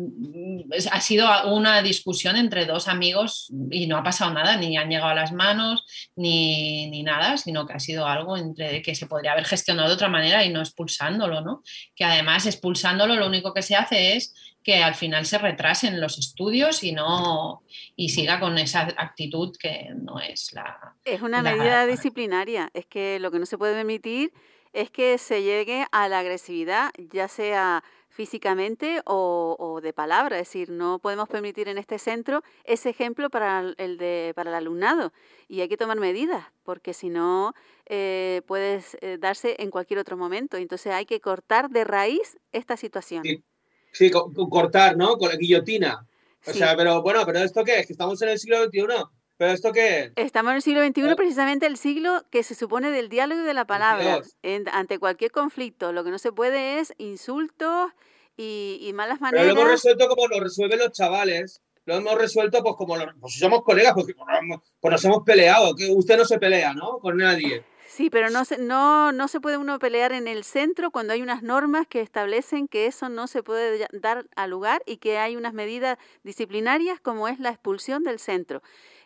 [0.92, 5.10] ha sido una discusión entre dos amigos y no ha pasado nada, ni han llegado
[5.10, 9.46] a las manos, ni, nada, sino que ha sido algo entre que se podría haber
[9.46, 11.64] gestionado de otra manera y no expulsándolo, ¿no?
[11.96, 16.16] Que además expulsándolo lo único que se hace es que al final se retrasen los
[16.16, 17.64] estudios y no
[17.96, 23.18] y siga con esa actitud que no es la es una medida disciplinaria es que
[23.20, 24.32] lo que no se puede permitir
[24.74, 30.38] es que se llegue a la agresividad, ya sea físicamente o, de palabra.
[30.38, 34.56] Es decir, no podemos permitir en este centro ese ejemplo para el, de, para el
[34.56, 35.12] alumnado
[35.48, 37.54] y hay que tomar medidas porque si no
[37.86, 40.56] eh, puede eh, darse en cualquier otro momento.
[40.56, 43.24] Entonces hay que cortar de raíz esta situación.
[43.92, 45.16] Sí, cortar, ¿no?
[45.16, 46.06] Con la guillotina.
[46.46, 47.86] O sea, pero bueno, pero ¿esto qué es?
[47.86, 48.82] ¿Que estamos en el siglo XXI?
[49.36, 51.16] ¿Pero esto qué Estamos en el siglo XXI, ah.
[51.16, 54.20] precisamente el siglo que se supone del diálogo y de la palabra.
[54.72, 57.92] ante cualquier conflicto, lo que no se puede es insultos
[58.36, 59.46] y, malas maneras.
[59.46, 61.62] Pero lo hemos resuelto como lo resuelven los chavales.
[61.86, 64.06] Lo hemos resuelto pues como pues si somos colegas, pues,
[64.80, 65.74] pues, nos hemos peleado.
[65.74, 66.98] Que usted no se pelea, ¿no?
[66.98, 67.62] Con nadie.
[67.86, 71.22] Sí, pero no se, no, no se puede uno pelear en el centro cuando hay
[71.22, 75.36] unas normas que establecen que eso no se puede dar a lugar y que hay
[75.36, 78.62] unas medidas disciplinarias como es la expulsión del centro.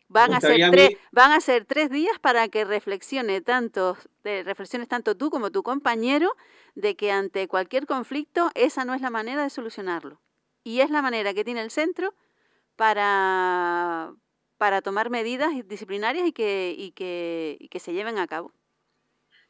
[0.08, 5.16] Van a, ser tres, van a ser tres días para que reflexione tanto, reflexiones tanto
[5.16, 6.34] tú como tu compañero
[6.74, 10.20] de que ante cualquier conflicto esa no es la manera de solucionarlo.
[10.64, 12.14] Y es la manera que tiene el centro
[12.76, 14.12] para,
[14.56, 18.52] para tomar medidas disciplinarias y que, y que, y que se lleven a cabo.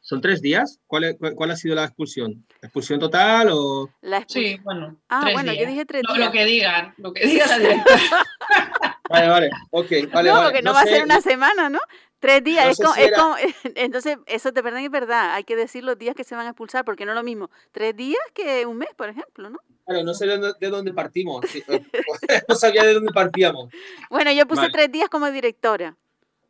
[0.00, 0.80] ¿Son tres días?
[0.86, 2.46] ¿Cuál, cuál, ha sido la expulsión?
[2.62, 3.90] ¿La expulsión total o...?
[4.26, 4.96] Sí, bueno.
[5.08, 6.26] Ah, bueno, yo dije tres días.
[6.26, 8.26] Lo, que digan, lo que diga la directora.
[9.08, 11.80] vale, vale, ok, vale, No, porque no, va a ser una semana, ¿no?
[12.20, 13.36] Tres días, es, como, es como,
[13.76, 16.50] entonces eso te perdón es verdad, hay que decir los días que se van a
[16.50, 19.58] expulsar, porque no es lo mismo tres días que un mes, por ejemplo, ¿no?
[19.86, 21.44] Claro, no sé de dónde, partimos,
[22.48, 23.70] no sabía de dónde partíamos.
[24.10, 25.96] Bueno, yo puse tres días como directora.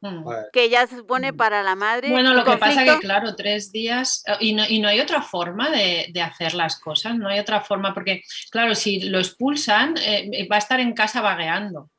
[0.01, 0.25] Mm.
[0.53, 2.09] Que ya se supone para la madre.
[2.09, 5.01] Bueno, lo que pasa es que, claro, tres días eh, y no, y no hay
[5.01, 9.18] otra forma de, de, hacer las cosas, no hay otra forma, porque, claro, si lo
[9.18, 11.90] expulsan, eh, va a estar en casa vagueando.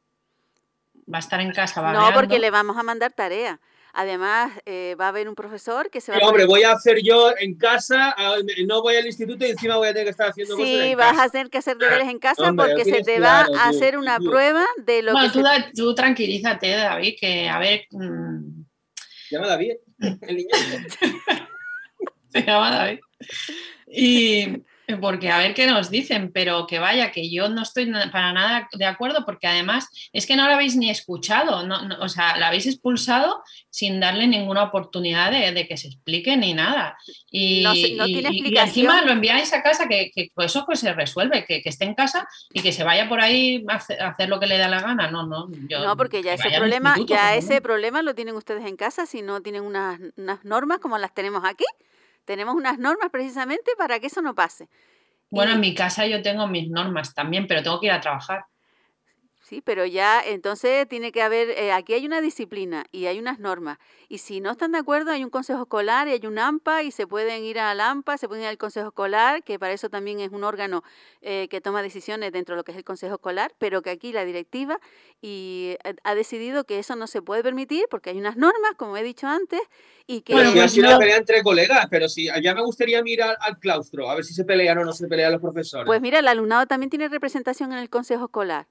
[1.12, 2.10] Va a estar en casa vagueando.
[2.10, 3.60] No, porque le vamos a mandar tarea.
[3.92, 6.28] Además, eh, va a haber un profesor que se va a...
[6.28, 8.16] Hombre, voy a hacer yo en casa,
[8.68, 11.18] no voy al instituto y encima voy a tener que estar haciendo cosas Sí, vas
[11.18, 14.64] a tener que hacer deberes en casa porque se te va a hacer una prueba
[14.78, 15.30] de lo que...
[15.30, 15.44] Tú,
[15.76, 17.88] tú tranquilízate, David, que a ver...
[17.90, 18.60] Mmm...
[19.30, 20.50] Llama David, el niño.
[22.30, 23.00] se llama David.
[23.88, 24.64] Y
[24.98, 28.68] porque a ver qué nos dicen, pero que vaya, que yo no estoy para nada
[28.74, 32.48] de acuerdo, porque además es que no la habéis ni escuchado, no, o sea, la
[32.48, 36.98] habéis expulsado sin darle ninguna oportunidad de, que se explique ni nada.
[37.30, 37.66] Y,
[38.58, 42.28] encima lo enviáis a casa, que, que eso pues se resuelve, que, esté en casa
[42.54, 45.12] y que se vaya por ahí a hacer, lo que le da la gana.
[45.12, 49.06] No, no, no porque ya ese problema, ya ese problema lo tienen ustedes en casa
[49.06, 51.66] si no tienen unas, unas normas como las tenemos aquí.
[52.30, 54.70] Tenemos unas normas precisamente para que eso no pase.
[55.32, 58.46] Bueno, en mi casa yo tengo mis normas también, pero tengo que ir a trabajar.
[59.50, 63.40] Sí, pero ya entonces tiene que haber, eh, aquí hay una disciplina y hay unas
[63.40, 63.80] normas.
[64.08, 66.92] Y si no están de acuerdo, hay un consejo escolar y hay un AMPA y
[66.92, 70.20] se pueden ir al AMPA, se pueden ir al consejo escolar, que para eso también
[70.20, 70.84] es un órgano
[71.24, 74.14] eh, que toma decisiones dentro de lo que es el consejo escolar, pero que aquí
[74.14, 74.80] la directiva
[75.20, 78.98] y eh, ha decidido que eso no se puede permitir porque hay unas normas, como
[78.98, 79.62] he dicho antes,
[80.06, 80.34] y que...
[80.34, 84.14] Bueno, pues una pelea entre colegas, pero si ya me gustaría mirar al claustro, a
[84.14, 85.88] ver si se pelean o no se pelean los profesores.
[85.88, 88.68] Pues mira, el alumnado también tiene representación en el consejo escolar.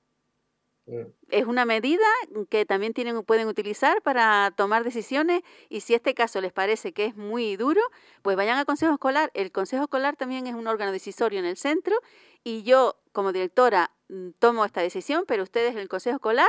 [1.31, 2.05] Es una medida
[2.49, 7.07] que también tienen, pueden utilizar para tomar decisiones y si este caso les parece que
[7.07, 7.81] es muy duro,
[8.23, 9.31] pues vayan al Consejo Escolar.
[9.35, 11.97] El Consejo Escolar también es un órgano decisorio en el centro
[12.45, 16.49] y yo como directora mm, tomo esta decisión, pero ustedes en el Consejo Escolar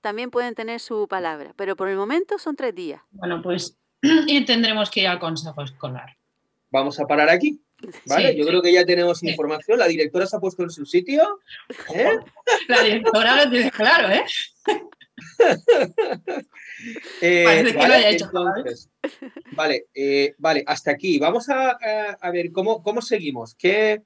[0.00, 1.52] también pueden tener su palabra.
[1.56, 3.02] Pero por el momento son tres días.
[3.10, 6.16] Bueno, pues y tendremos que ir al Consejo Escolar.
[6.70, 7.60] Vamos a parar aquí.
[8.06, 9.78] Vale, yo creo que ya tenemos información.
[9.78, 11.40] La directora se ha puesto en su sitio.
[11.94, 12.18] ¿eh?
[12.68, 14.24] La directora lo tiene claro, ¿eh?
[17.20, 18.30] eh Parece que vale, lo haya hecho
[19.52, 21.18] vale, eh, vale, hasta aquí.
[21.18, 21.78] Vamos a,
[22.20, 23.54] a, ver cómo, cómo seguimos.
[23.54, 24.02] ¿Qué,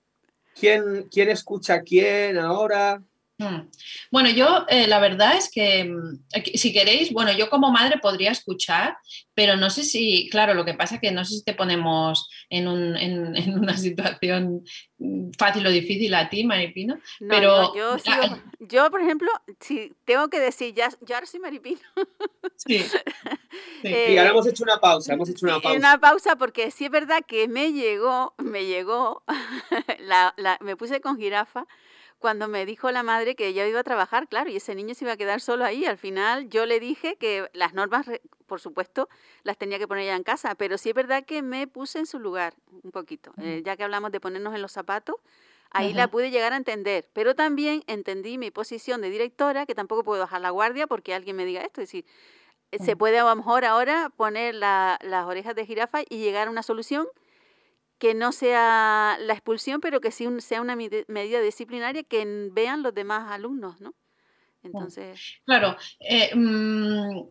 [0.55, 3.03] quién, ¿Quién escucha a quién ahora?
[3.39, 3.69] Mm.
[4.13, 8.31] Bueno, yo eh, la verdad es que mm, si queréis, bueno, yo como madre podría
[8.31, 8.97] escuchar,
[9.35, 12.31] pero no sé si, claro, lo que pasa es que no sé si te ponemos
[12.49, 12.69] en,
[13.59, 14.63] una situación
[14.99, 17.75] mm, fácil o difícil a ti, Maripino, pero...
[17.75, 17.97] yo,
[18.61, 21.81] yo, por ejemplo, si tengo que decir, ya, yo ahora soy Maripino.
[22.57, 22.79] Sí.
[23.83, 23.89] sí.
[24.17, 25.77] ahora hemos hecho una pausa, hemos hecho una pausa.
[25.77, 29.25] Una pausa porque sí es verdad que me llegó, me llegó,
[30.61, 31.67] me puse con jirafa
[32.25, 35.05] cuando me dijo la madre que ella iba a trabajar, claro, y ese niño se
[35.05, 35.85] iba a quedar solo ahí.
[35.85, 38.07] Al final yo le dije que las normas,
[38.47, 39.11] por supuesto,
[39.43, 42.07] las tenía que poner ya en casa, pero sí es verdad que me puse en
[42.07, 43.35] su lugar un poquito.
[43.43, 45.17] Eh, ya que hablamos de ponernos en los zapatos,
[45.71, 47.07] ahí la pude llegar a entender.
[47.13, 51.37] Pero también entendí mi posición de directora, que tampoco puedo bajar la guardia porque alguien
[51.37, 51.83] me diga esto.
[51.83, 52.07] Es decir,
[52.73, 56.51] eh, se puede a lo mejor ahora poner las orejas de jirafa y llegar a
[56.51, 57.07] una solución
[57.99, 62.95] que no sea la expulsión, pero que sí sea una medida disciplinaria que vean los
[62.95, 63.95] demás alumnos, ¿no?
[64.63, 65.21] Entonces.
[65.45, 65.77] Claro.
[66.01, 67.29] Eh, mm,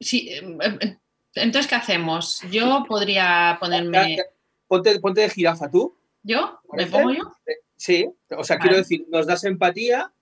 [0.00, 0.98] sí, em, em,
[1.34, 2.40] entonces, ¿qué hacemos?
[2.50, 4.18] Yo podría ponerme.
[4.66, 5.96] Ponte, ponte de jirafa tú.
[6.22, 6.60] ¿Yo?
[6.72, 7.34] ¿Me pongo yo?
[7.46, 10.12] Eh, sí, o sea, quiero decir, nos das empatía,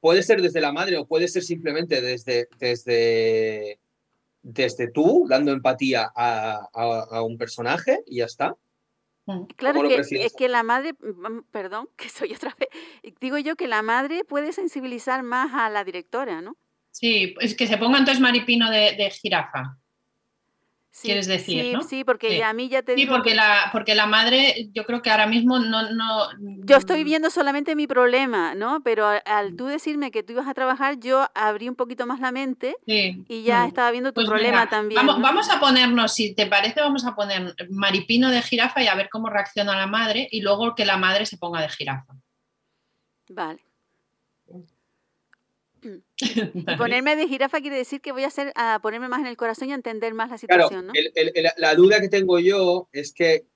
[0.00, 3.78] puede ser desde la madre o puede ser simplemente desde, desde,
[4.42, 8.56] desde tú, dando empatía a un personaje y ya está.
[9.32, 12.68] Mm, claro, que, es que la madre, mm, perdón, que soy otra vez,
[13.20, 16.56] digo yo que la madre puede sensibilizar más a la directora, ¿no?
[16.90, 19.78] Sí, es que se ponga entonces Maripino de, de jirafa
[21.00, 21.82] quieres decir, sí, ¿no?
[21.82, 23.12] Sí, porque a mí ya te digo...
[23.12, 26.28] Sí, porque, la, porque la madre, yo creo que ahora mismo no, no...
[26.38, 28.82] Yo estoy viendo solamente mi problema, ¿no?
[28.82, 32.32] Pero al, tú decirme que tú ibas a trabajar, yo abrí un poquito más la
[32.32, 33.68] mente y ya mm.
[33.68, 35.04] estaba viendo tu pues problema también.
[35.04, 38.94] Vamos, vamos a ponernos, si te parece, vamos a poner maripino de jirafa y a
[38.94, 42.14] ver cómo reacciona la madre y luego que la madre se ponga de jirafa.
[43.28, 43.71] Vale.
[46.54, 49.36] Y ponerme de jirafa quiere decir que voy a hacer a ponerme más en el
[49.36, 50.92] corazón y a entender más la situación, ¿no?
[51.56, 53.46] la duda que tengo yo es que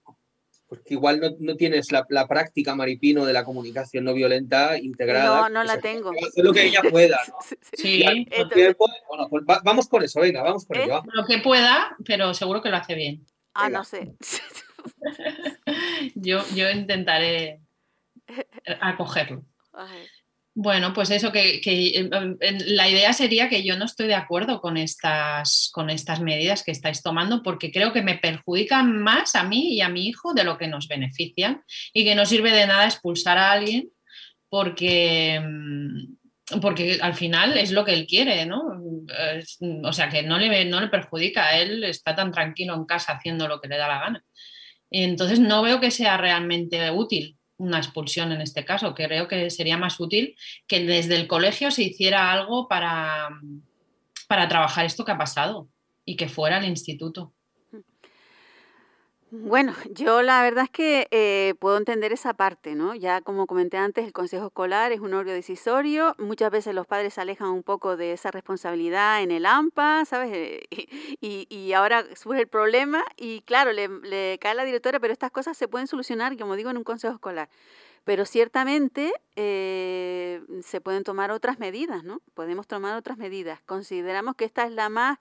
[0.69, 5.43] porque igual no, tienes la, práctica maripino de la comunicación no violenta integrada.
[5.43, 6.11] No, no la tengo.
[6.11, 7.37] Hacer lo que ella pueda, ¿no?
[7.73, 8.05] Sí.
[9.09, 10.85] bueno, pues vamos con eso, venga, vamos con ¿Eh?
[10.85, 11.03] ello.
[11.13, 13.25] Lo que pueda, pero seguro que lo hace bien.
[13.55, 14.15] Ah, no sé.
[16.15, 17.61] yo, yo intentaré
[18.81, 19.45] acogerlo.
[20.59, 22.09] Bueno, pues eso, que, em,
[22.41, 26.63] em, la idea sería que yo no estoy de acuerdo con estas, con estas medidas
[26.63, 30.33] que estáis tomando porque creo que me perjudican más a mí y a mi hijo
[30.33, 33.91] de lo que nos benefician y que no sirve de nada expulsar a alguien
[34.49, 36.17] porque, em,
[36.63, 38.63] porque al final es lo que él quiere, ¿no?
[39.85, 43.47] o sea, que no le, no le perjudica, él está tan tranquilo en casa haciendo
[43.47, 44.25] lo que le da la gana.
[44.91, 48.95] Entonces no veo que sea realmente útil una expulsión en este caso.
[48.95, 53.29] Creo que sería más útil que desde el colegio se hiciera algo para,
[54.29, 55.69] para trabajar esto que ha pasado
[56.05, 57.33] y que fuera al instituto.
[59.31, 62.95] Bueno, yo la verdad es que eh, puedo entender esa parte, ¿no?
[62.95, 67.15] Ya como comenté antes, el consejo escolar es un órgano decisorio, muchas veces los padres
[67.15, 70.31] se alejan un poco de esa responsabilidad en el AMPA, ¿sabes?
[70.33, 70.63] Eh,
[71.21, 75.57] y, y, ahora surge el problema y claro, le, cae la directora, pero estas cosas
[75.57, 77.49] se pueden solucionar, como digo, en un consejo escolar.
[78.05, 82.21] Pero ciertamente eh, se pueden tomar otras medidas, ¿no?
[82.35, 83.61] Podemos tomar otras medidas.
[83.67, 85.19] Consideramos que esta es la más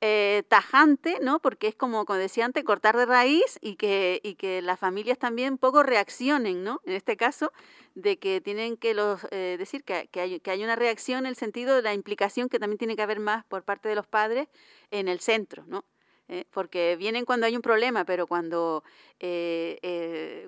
[0.00, 1.40] eh, tajante, ¿no?
[1.40, 5.18] Porque es como, como decía antes, cortar de raíz y que, y que las familias
[5.18, 6.80] también poco reaccionen, ¿no?
[6.84, 7.52] En este caso,
[7.94, 11.26] de que tienen que los, eh, decir que, que, hay, que hay una reacción en
[11.26, 14.06] el sentido de la implicación que también tiene que haber más por parte de los
[14.06, 14.48] padres
[14.90, 15.84] en el centro, ¿no?
[16.28, 18.82] Eh, porque vienen cuando hay un problema, pero cuando,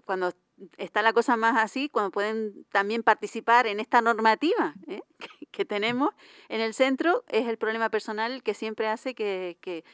[0.05, 0.33] cuando
[0.77, 5.01] está la cosa más así, cuando pueden también participar en esta normativa ¿eh?
[5.51, 6.15] que, tenemos
[6.49, 9.85] en el centro, es el problema personal que siempre hace que, que,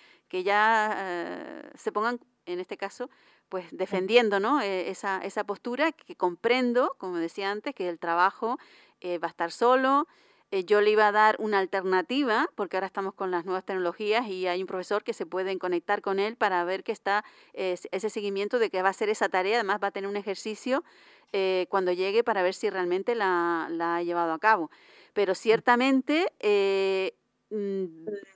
[0.42, 3.08] ya eh, se pongan, en este caso,
[3.48, 4.60] pues defendiendo ¿no?
[4.60, 8.58] E, esa, esa postura que comprendo, como decía antes, que el trabajo
[9.00, 10.08] eh, va a estar solo,
[10.54, 14.28] eh, yo le iba a dar una alternativa, porque ahora estamos con las nuevas tecnologías
[14.28, 18.08] y hay un profesor que se puede conectar con él para ver que está ese
[18.08, 20.84] seguimiento de que va a hacer esa tarea, además va a tener un ejercicio
[21.32, 24.70] eh, cuando llegue para ver si realmente la, ha llevado a cabo.
[25.12, 27.14] Pero ciertamente eh,
[27.50, 27.86] mm,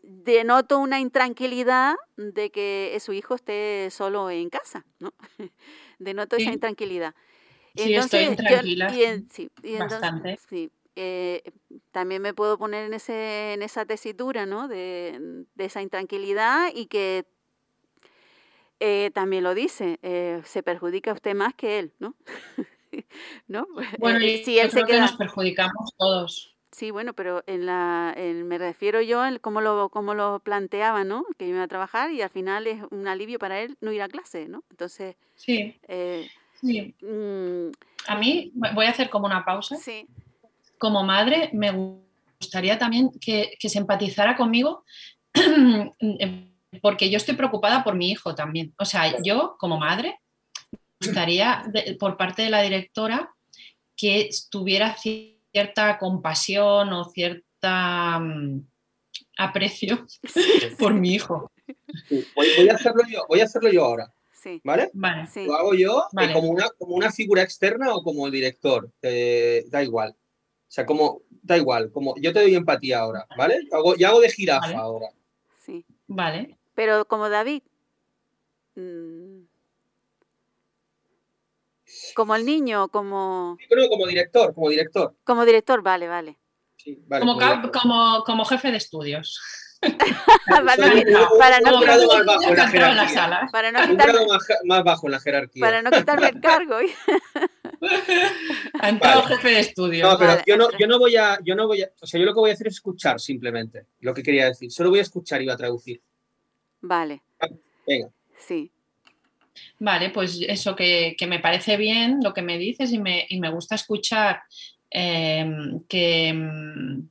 [0.02, 5.12] denoto una intranquilidad de que su hijo esté solo en casa, ¿no?
[6.00, 7.14] denoto esa intranquilidad.
[7.76, 8.92] Sí, estoy intranquila.
[9.30, 9.48] sí,
[9.78, 10.36] bastante.
[10.48, 11.53] Sí, eh,
[11.92, 14.68] también me puedo poner en, ese, en esa tesitura, ¿no?
[14.68, 17.24] De, esa intranquilidad y que
[18.80, 22.14] eh, también lo dice, eh, se perjudica usted más que él, ¿no?
[23.49, 23.66] ¿no?
[23.99, 26.55] Bueno, y si él se que nos perjudicamos todos.
[26.70, 31.03] Sí, bueno, pero en la, en- me refiero yo a cómo lo, cómo lo planteaba,
[31.03, 31.24] ¿no?
[31.38, 34.09] Que iba a trabajar y al final es un alivio para él no ir a
[34.09, 34.62] clase, ¿no?
[34.70, 36.28] Entonces, Sí, eh,
[36.61, 36.94] sí.
[37.01, 37.70] mm,
[38.09, 39.76] A mí voy a hacer como una pausa.
[39.76, 40.07] sí,
[40.78, 41.98] como madre me
[42.40, 44.84] gustaría también que, que se empatizara conmigo
[46.82, 48.74] porque yo estoy preocupada por mi hijo también.
[48.78, 50.20] O sea, yo como madre
[51.00, 53.32] me gustaría de- por parte de la directora
[53.96, 58.60] que tuviera cierta compasión o cierta mm,
[59.38, 60.06] aprecio
[60.78, 61.50] por mi hijo.
[62.08, 64.90] Sí, Voy, voy a hacerlo yo, voy a hacerlo yo ahora, sí, ¿vale?
[64.94, 65.44] Vale, sí.
[65.46, 66.32] Lo hago yo eh, Vale.
[66.32, 70.14] como, una, como una figura externa o como director, eh, da igual.
[70.68, 73.66] O sea, como, da igual, como yo te doy empatía ahora, ¿vale?
[73.72, 74.76] Hago, y hago de jirafa Vale.
[74.76, 75.08] ahora.
[75.64, 75.84] sí.
[76.06, 76.58] vale.
[76.74, 77.62] Pero como David,
[78.74, 79.40] mm,
[82.14, 85.16] como el niño, como, Bueno, como director, como director.
[85.24, 86.38] como director, vale, vale.
[86.76, 87.80] Sí, vale, Como, como ca- director.
[87.82, 89.40] como, como jefe de estudios.
[90.48, 91.80] para, no, para no
[93.52, 95.60] para no quitarme, más, más bajo en la jerarquía.
[95.60, 96.78] para no quitarme el cargo.
[98.80, 99.36] Ha entrado Vale.
[99.36, 100.10] jefe de estudios.
[100.10, 102.18] No, pero Vale, yo no, yo no voy a, yo no voy a, o sea,
[102.18, 104.72] yo lo que voy a hacer es escuchar simplemente lo que quería decir.
[104.72, 106.02] Solo voy a escuchar y voy a traducir.
[106.80, 107.22] Vale,
[107.86, 108.08] Venga.
[108.36, 108.72] sí,
[109.78, 113.38] Vale, pues eso que, que me parece bien lo que me dices y me, y
[113.38, 114.42] me gusta escuchar
[114.90, 115.46] eh,
[115.88, 117.08] que, mm,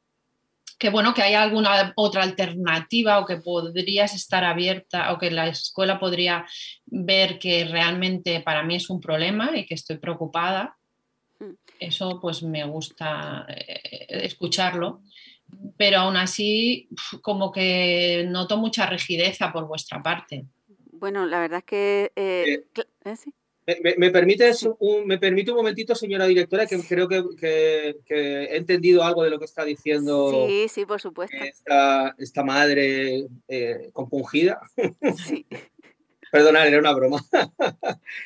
[0.78, 5.48] que, bueno, que hay alguna otra alternativa o que podrías estar abierta o que la
[5.48, 6.46] escuela podría
[6.86, 10.78] ver que realmente para mí es un problema y que estoy preocupada.
[11.40, 11.54] Mm.
[11.80, 15.02] Eso pues me gusta eh, escucharlo,
[15.78, 16.90] pero aún así
[17.22, 20.46] como que noto mucha rigideza por vuestra parte.
[20.92, 22.12] bueno, la verdad es que...
[22.16, 23.16] eh, Eh, ¿eh?
[23.16, 23.34] Sí.
[23.68, 23.96] ¿Me,
[24.54, 24.70] Sí.
[24.80, 29.24] un, me permite un momentito, señora directora, que creo que, que- que he entendido algo
[29.24, 31.36] de lo que está diciendo Sí, sí, por supuesto.
[31.36, 34.62] esta, esta madre eh, compungida?
[35.18, 35.46] Sí,
[36.32, 37.20] Perdonad, era una broma.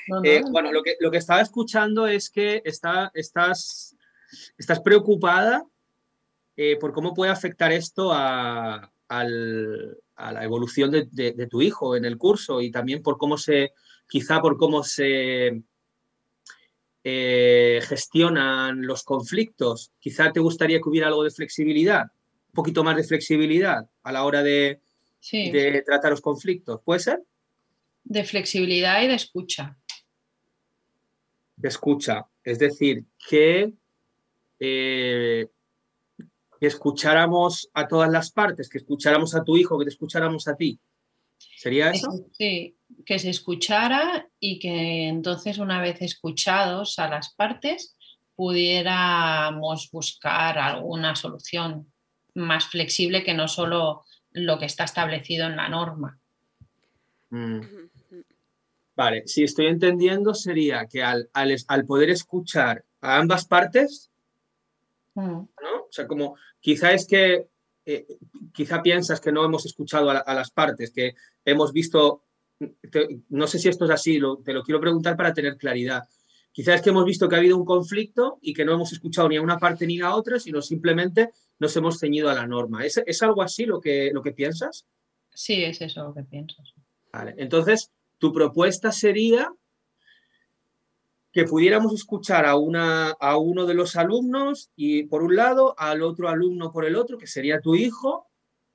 [0.07, 3.95] No, no, Eh, bueno, lo que, lo que estaba escuchando es que está, estás,
[4.59, 5.65] estás preocupada
[6.55, 11.61] eh, por cómo puede afectar esto a, al- a la evolución de, de- de tu
[11.63, 13.71] hijo en el curso y también por cómo se,
[14.11, 15.63] quizá por cómo se
[17.05, 19.93] eh, gestionan los conflictos.
[20.01, 22.03] Quizá te gustaría que hubiera algo de flexibilidad,
[22.49, 24.81] un poquito más de flexibilidad a la hora de,
[25.21, 25.49] sí.
[25.49, 26.81] de tratar los conflictos.
[26.83, 27.23] ¿Puede ser?
[28.03, 29.77] de flexibilidad y de escucha.
[31.55, 32.27] de escucha.
[32.43, 33.71] Es decir, que,
[34.59, 35.47] eh,
[36.59, 40.57] que escucháramos a todas las partes, que escucháramos a tu hijo, que te escucháramos a
[40.57, 40.77] ti.
[41.37, 42.09] ¿Sería eso?
[42.33, 47.95] Sí, que se escuchara y que entonces una vez escuchados a las partes
[48.35, 51.91] pudiéramos buscar alguna solución
[52.33, 56.17] más flexible que no solo lo que está establecido en la norma.
[57.29, 57.59] Mm.
[58.95, 64.07] Vale, si estoy entendiendo, sería que al, al poder escuchar a ambas partes,
[65.13, 65.21] Mm,
[65.61, 65.75] ¿no?
[65.89, 67.49] O sea, como quizá es que,
[67.85, 68.07] eh,
[68.53, 72.23] quizá piensas que no hemos escuchado a, la- a las partes, que hemos visto,
[72.91, 76.03] te- no sé si esto es así, lo- te lo quiero preguntar para tener claridad.
[76.53, 79.29] Quizá es que hemos visto que ha habido un conflicto y que no hemos escuchado
[79.29, 82.85] ni a una parte ni a otra, sino simplemente nos hemos ceñido a la norma.
[82.85, 84.85] ¿Es, es algo así lo que, lo que piensas?
[85.33, 86.57] Sí, es eso lo que pienso.
[86.65, 86.73] sí.
[87.13, 89.49] Vale, entonces, tu propuesta sería
[91.31, 96.01] que pudiéramos escuchar a, una, a uno de los alumnos y por un lado, al
[96.01, 98.27] otro alumno por el otro, que sería tu hijo,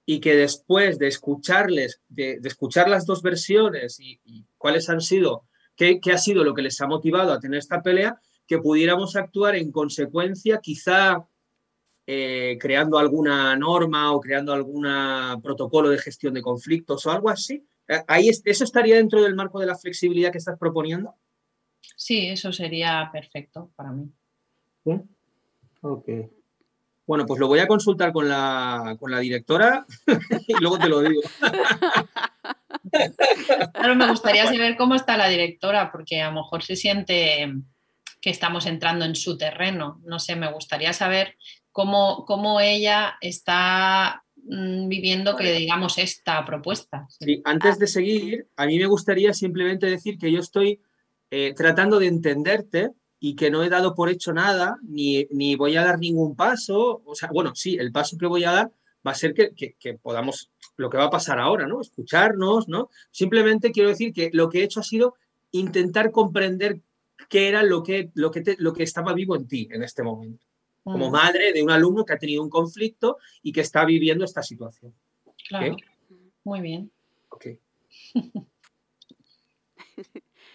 [0.07, 5.01] y que después de escucharles, de, de escuchar las dos versiones y, y cuáles han
[5.01, 5.45] sido,
[5.75, 9.17] qué, qué ha sido lo que les ha motivado a tener esta pelea, que pudiéramos
[9.17, 11.27] actuar en consecuencia, quizá
[12.07, 14.87] eh, creando alguna norma o creando algún
[15.43, 17.67] protocolo de gestión de conflictos o algo así.
[18.07, 21.15] Ahí es- ¿Eso estaría dentro del marco de la flexibilidad que estás proponiendo?
[21.97, 24.09] Sí, eso sería perfecto para mí.
[25.83, 26.09] Ok.
[27.07, 29.87] Bueno, pues lo voy a consultar con la, con la directora
[30.49, 31.21] y luego te lo digo.
[33.73, 37.53] Claro, me gustaría saber cómo está la directora, porque a lo mejor se siente
[38.21, 40.01] que estamos entrando en su terreno.
[40.05, 41.37] No sé, me gustaría saber
[41.71, 47.07] cómo, cómo ella está mm, viviendo que digamos esta propuesta.
[47.21, 50.81] Sí, antes de seguir, a mí me gustaría simplemente decir que yo estoy
[51.31, 52.91] eh, tratando de entenderte
[53.21, 57.03] y que no he dado por hecho nada, ni, ni voy a dar ningún paso.
[57.05, 58.73] O sea, bueno, sí, el paso que voy a dar
[59.07, 61.81] va a ser que, que- que podamos, lo que va a pasar ahora, ¿no?
[61.81, 62.91] Escucharnos, ¿no?
[63.11, 65.15] Simplemente quiero decir que lo que he hecho ha sido
[65.53, 66.81] intentar comprender
[67.31, 70.45] qué era lo que, lo que, lo que estaba vivo en ti en este momento,
[70.85, 74.25] como Mm, madre de un alumno que ha tenido un conflicto y que está viviendo
[74.25, 74.93] esta situación.
[75.49, 75.77] Claro.
[76.45, 76.91] Muy bien.
[77.31, 77.47] Ok.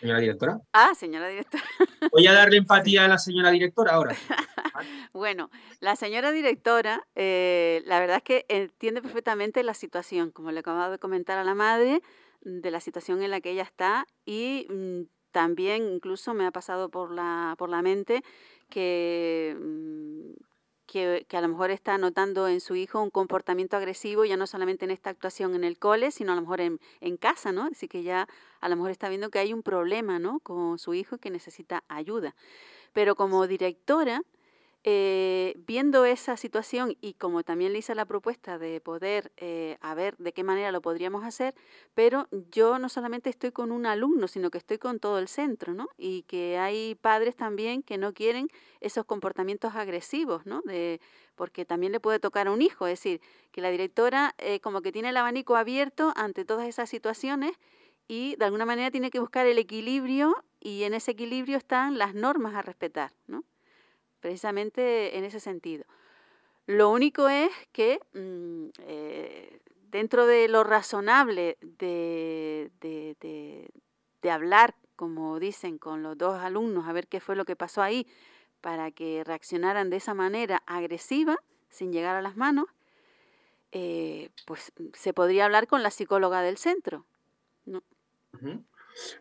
[0.02, 0.60] Señora directora.
[0.74, 1.64] Ah, señora directora.
[2.12, 4.16] Voy a darle empatía a la señora directora ahora.
[5.14, 10.62] Bueno, la señora directora, eh, la verdad es que entiende perfectamente la situación, como le
[10.62, 12.02] acabo de comentar a la madre,
[12.41, 16.89] de la situación en la que ella está y mm, también incluso me ha pasado
[16.89, 18.24] por la, por la mente
[18.70, 20.32] que, mm,
[20.92, 24.84] que, a lo mejor está notando en su hijo un comportamiento agresivo, ya no solamente
[24.84, 27.70] en esta actuación en el cole, sino a lo mejor en, en casa, ¿no?
[27.72, 28.28] Así que ya
[28.60, 30.39] a lo mejor está viendo que hay un problema, ¿no?
[30.39, 32.36] Con su hijo que necesita ayuda.
[32.92, 34.22] Pero como directora,
[34.84, 39.94] eh, viendo esa situación y como también le hice la propuesta de poder eh, a
[39.94, 41.54] ver de qué manera lo podríamos hacer,
[41.94, 45.76] pero yo no solamente estoy con un alumno, sino que estoy con todo el centro,
[45.76, 45.88] ¿no?
[45.98, 48.48] Y que hay padres también que no quieren
[48.80, 50.62] esos comportamientos agresivos, ¿no?
[50.66, 51.00] De,
[51.36, 53.22] porque también le puede tocar a un hijo, es decir,
[53.52, 57.52] que la directora eh, como que tiene el abanico abierto ante todas esas situaciones
[58.08, 62.16] y de alguna manera tiene que buscar el equilibrio y en ese equilibrio están las
[62.16, 63.44] normas a respetar, ¿no?
[64.22, 65.84] Precisamente en ese sentido.
[66.68, 69.60] Lo único es que mm, eh,
[69.90, 77.08] dentro de lo razonable de, de, hablar, como dicen, con los dos alumnos, a ver
[77.08, 78.08] qué fue lo que pasó ahí,
[78.62, 81.38] para que reaccionaran de esa manera agresiva,
[81.70, 82.68] sin llegar a las manos,
[83.72, 87.06] eh, pues se podría hablar con la psicóloga del centro.
[87.66, 87.82] ¿no?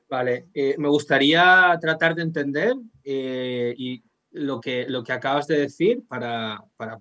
[0.08, 2.74] Vale, eh, me gustaría tratar de entender
[3.04, 7.00] y lo que, lo que acabas de decir para, para,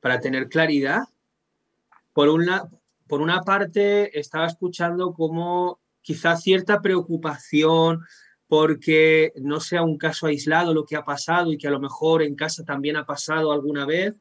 [0.00, 1.04] para tener claridad.
[2.12, 2.68] Por una,
[3.06, 8.04] por una parte, estaba escuchando como quizá cierta preocupación
[8.46, 12.22] porque no sea un caso aislado lo que ha pasado y que a lo mejor
[12.22, 14.14] en casa también ha pasado alguna vez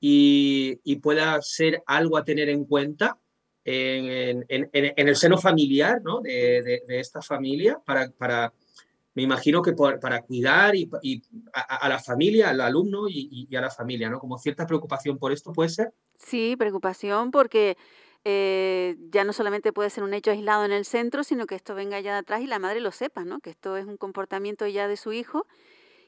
[0.00, 3.18] y, pueda ser algo a tener en cuenta
[3.64, 6.20] en, en, en, en el seno familiar ¿no?
[6.20, 8.52] de, de, de, esta familia para, para,
[9.14, 13.48] me imagino que por, para cuidar y, y a, a, la familia, al alumno y,
[13.50, 14.18] y, a la familia, ¿no?
[14.18, 15.92] Como cierta preocupación por esto, ¿puede ser?
[16.16, 17.76] Sí, preocupación porque
[18.24, 21.74] eh, ya no solamente puede ser un hecho aislado en el centro, sino que esto
[21.74, 23.40] venga ya de atrás y la madre lo sepa, ¿no?
[23.40, 25.46] Que esto es un comportamiento ya de su hijo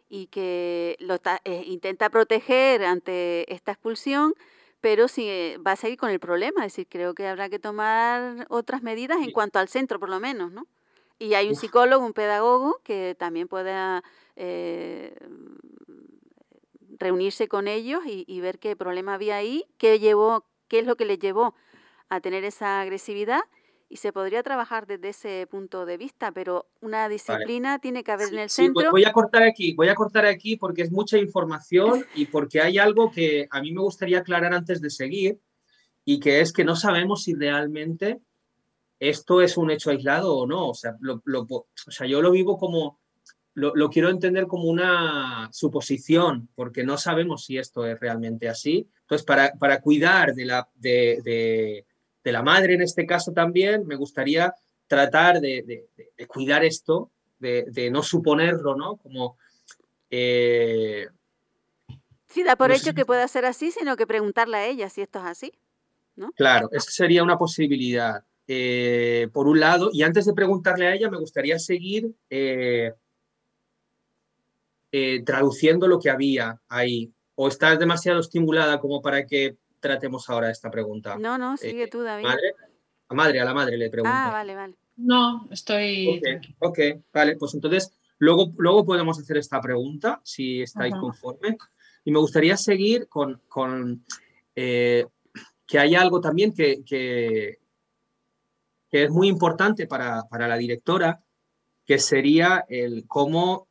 [0.09, 4.35] y que lo eh, intenta proteger ante esta expulsión,
[4.81, 7.59] pero si eh, va a seguir con el problema, es decir, creo que habrá que
[7.59, 10.67] tomar otras medidas en cuanto al centro, por lo menos, ¿no?
[11.23, 14.03] Y hay un psicólogo, un pedagogo que también pueda
[14.37, 15.15] eh,
[16.99, 20.97] reunirse con ellos y, y, ver qué problema había ahí, qué llevó, qué es lo
[20.97, 21.55] que les llevó
[22.09, 23.43] a tener esa agresividad
[23.93, 27.81] y se podría trabajar desde ese punto de vista, pero una disciplina vale.
[27.81, 28.91] tiene que haber sí, en el sí, centro.
[28.91, 32.79] Voy a cortar aquí, voy a cortar aquí porque es mucha información y porque hay
[32.79, 35.39] algo que a mí me gustaría aclarar antes de seguir
[36.07, 38.23] y que es que no sabemos si realmente
[39.03, 40.69] esto es un hecho aislado o no.
[40.69, 43.01] O sea, lo, lo, o sea yo lo vivo como,
[43.55, 48.89] lo, lo, quiero entender como una suposición, porque no sabemos si esto es realmente así.
[49.01, 51.87] Entonces, para, para cuidar de la, de, de,
[52.23, 54.55] de, la madre en este caso también, me gustaría
[54.87, 58.97] tratar de, de cuidar esto, de, no suponerlo, ¿no?
[58.99, 59.37] Como...
[60.11, 61.09] Eh,
[62.29, 62.95] sí, da por no hecho sé.
[62.95, 65.53] que pueda ser así, sino que preguntarle a ella si esto es así.
[66.15, 66.31] ¿no?
[66.33, 68.23] Claro, esa sería una posibilidad.
[68.49, 72.93] Eh, por un lado, y antes de preguntarle a ella, me gustaría seguir eh,
[74.91, 77.13] eh, traduciendo lo que había ahí.
[77.35, 81.17] ¿O estás demasiado estimulada como para que tratemos ahora esta pregunta?
[81.19, 82.25] No, no, sigue tú, David.
[82.25, 82.55] Madre,
[83.09, 84.15] a madre, a la madre le pregunto.
[84.15, 84.75] Ah, vale, vale.
[84.97, 86.19] No, estoy.
[86.19, 91.01] Ok, okay vale, pues entonces luego, luego podemos hacer esta pregunta, si estáis Ajá.
[91.01, 91.57] conforme.
[92.05, 94.05] Y me gustaría seguir con, con
[94.55, 95.07] eh,
[95.67, 97.59] que hay algo también que, que,
[98.93, 101.25] que es muy importante para, para, la directora,
[101.87, 103.67] que sería el cómo,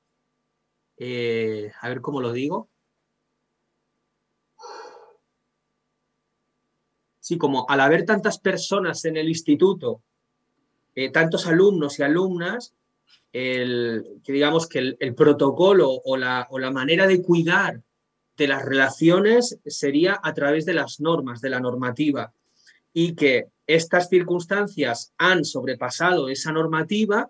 [0.98, 2.70] eh, a ver cómo lo digo.
[7.20, 10.02] Sí, como al haber tantas personas en el instituto,
[10.96, 12.74] eh, tantos alumnos y alumnas,
[13.32, 17.80] el, que digamos que el, el protocolo o la, o la manera de cuidar
[18.38, 22.34] de las relaciones sería a través de las normas, de la normativa,
[22.92, 27.30] y que estas circunstancias han sobrepasado esa normativa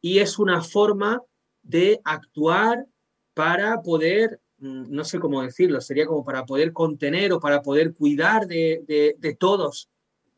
[0.00, 1.22] y es una forma
[1.62, 2.86] de actuar
[3.34, 7.94] para poder, mm, no sé cómo decirlo, sería como para poder contener o para poder
[7.94, 9.90] cuidar de, todos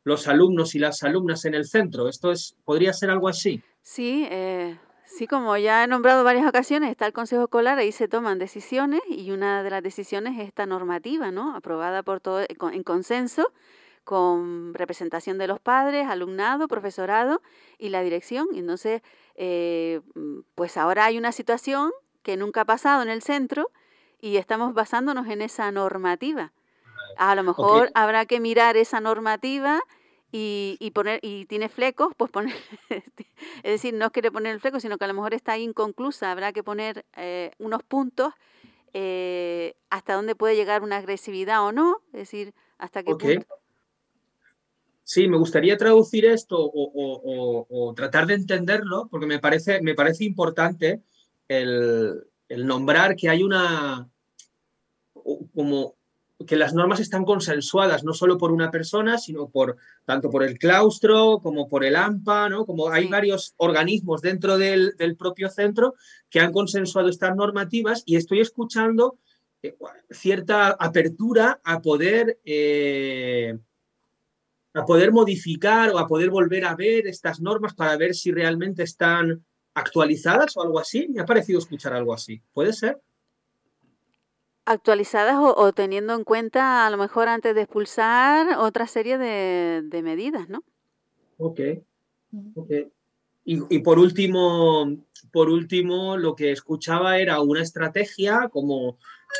[0.04, 2.08] los alumnos y las alumnas en el centro.
[2.08, 3.62] ¿Esto es, podría ser algo así?
[3.82, 4.78] Sí, eh,
[5.08, 9.00] Sí, como ya he nombrado varias ocasiones, está el Consejo Escolar, ahí se toman decisiones
[9.08, 11.56] y una de las decisiones es esta normativa, ¿no?
[11.56, 13.50] Aprobada por todo en consenso
[14.08, 17.42] con representación de los padres, alumnado, profesorado
[17.76, 18.48] y la dirección.
[18.54, 19.02] Entonces,
[19.34, 21.92] eh, mm, pues ahora hay una situación
[22.22, 23.70] que nunca ha pasado en el centro
[24.18, 26.54] y estamos basándonos en esa normativa.
[27.18, 29.82] A lo mejor habrá que mirar esa normativa
[30.32, 32.56] y, y, poner y tiene flecos, pues poner,
[32.88, 36.54] es decir, no quiere poner el fleco, sino que a lo mejor está inconclusa, habrá
[36.54, 38.32] que poner eh, unos puntos
[38.94, 43.58] eh, hasta dónde puede llegar una agresividad o no, es decir, hasta qué punto.
[45.10, 51.00] Sí, me gustaría traducir esto o, tratar de entenderlo, porque me parece, me parece importante
[51.48, 54.06] el, nombrar que hay una,
[55.54, 55.96] como
[56.46, 60.58] que las normas están consensuadas no solo por una persona, sino por tanto por el
[60.58, 62.66] claustro como por el AMPA, ¿no?
[62.66, 65.94] Como hay varios organismos dentro del, propio centro
[66.28, 69.18] que han consensuado estas normativas y estoy escuchando
[69.62, 69.74] eh,
[70.10, 73.58] cierta apertura a poder eh,
[74.78, 78.84] a poder modificar o a poder volver a ver estas normas para ver si realmente
[78.84, 81.08] están actualizadas o algo así.
[81.08, 82.40] Me ha parecido escuchar algo así.
[82.52, 83.00] ¿Puede ser?
[84.64, 90.48] Actualizadas o, teniendo en cuenta a lo mejor antes de expulsar otra serie de, medidas,
[90.48, 90.62] ¿no?
[91.38, 91.60] Ok.
[92.54, 92.88] okay.
[93.44, 94.96] Y, por último,
[95.32, 98.98] por último, lo que escuchaba era una estrategia como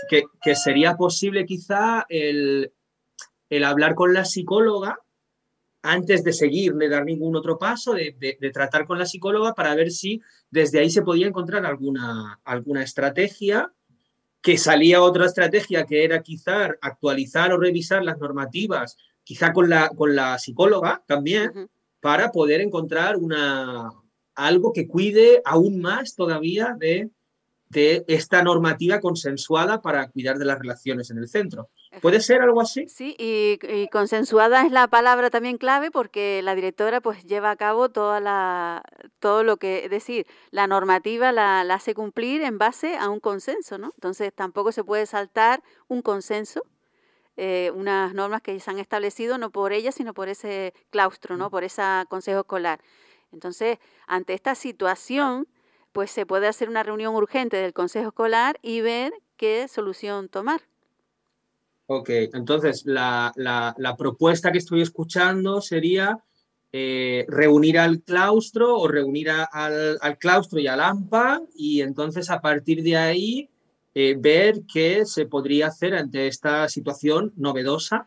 [0.09, 2.73] que, sería posible quizá el,
[3.51, 4.99] el hablar con la psicóloga
[5.89, 9.91] antes de seguir, de dar ningún otro paso, de, tratar con la psicóloga para ver
[9.91, 10.21] si
[10.51, 13.73] desde ahí se podía encontrar alguna, alguna estrategia,
[14.43, 19.89] que salía otra estrategia que era quizá actualizar o revisar las normativas, quizá con la,
[19.89, 21.71] con la psicóloga también,
[22.01, 23.91] para poder encontrar una,
[24.35, 27.11] algo que cuide aún más todavía de
[27.69, 31.69] de esta normativa consensuada para cuidar de las relaciones en el centro.
[32.03, 32.89] ¿Puede ser algo así?
[32.89, 37.89] Sí, y, consensuada es la palabra también clave porque la directora pues lleva a cabo
[37.89, 38.83] toda la,
[39.19, 43.79] todo lo que, es decir, la normativa la, hace cumplir en base a un consenso,
[43.79, 43.93] ¿no?
[43.97, 46.63] Entonces tampoco se puede saltar un consenso,
[47.37, 51.49] eh, unas normas que se han establecido no por ella, sino por ese claustro, ¿no?
[51.49, 51.51] Mm.
[51.51, 52.81] Por ese consejo escolar.
[53.33, 55.49] Entonces, ante esta situación
[55.93, 60.63] pues se puede hacer una reunión urgente del Consejo Escolar y ver qué solución tomar.
[61.91, 66.23] Ok, entonces la, propuesta que estoy escuchando sería
[66.71, 72.83] eh, reunir al claustro o reunir al, claustro y al AMPA y entonces a partir
[72.83, 73.49] de ahí
[73.95, 78.07] eh, ver qué se podría hacer ante esta situación novedosa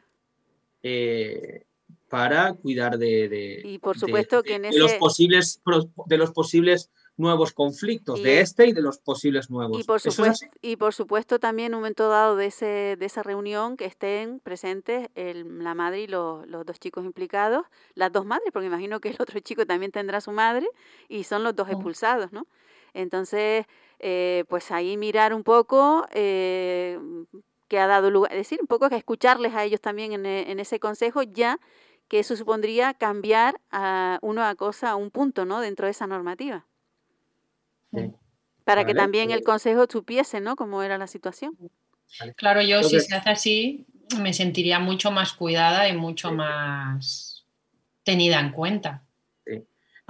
[0.83, 1.63] eh,
[2.07, 5.59] para cuidar de, y por supuesto que en los posibles
[6.05, 9.79] de los posibles nuevos conflictos de este y de los posibles nuevos.
[9.79, 13.77] Y por, supuesto, y por supuesto también un momento dado de, ese, de esa reunión
[13.77, 18.49] que estén presentes el, la madre y los, los, dos chicos implicados, las dos madres,
[18.51, 20.67] porque imagino que el otro chico también tendrá su madre
[21.07, 21.71] y son los dos oh.
[21.71, 22.47] expulsados, ¿no?
[22.93, 23.65] Entonces,
[23.99, 26.99] eh, pues ahí mirar un poco eh,
[27.69, 30.59] que ha dado lugar, es decir, un poco que escucharles a ellos también en, en
[30.59, 31.59] ese consejo ya
[32.11, 35.61] que eso supondría cambiar a una cosa, a un punto, ¿no?
[35.61, 36.67] Dentro de esa normativa.
[38.63, 40.55] Para que también el consejo supiese, ¿no?
[40.55, 41.57] Cómo era la situación.
[42.35, 43.85] Claro, yo si se hace así,
[44.19, 47.45] me sentiría mucho más cuidada y mucho más
[48.03, 49.03] tenida en cuenta.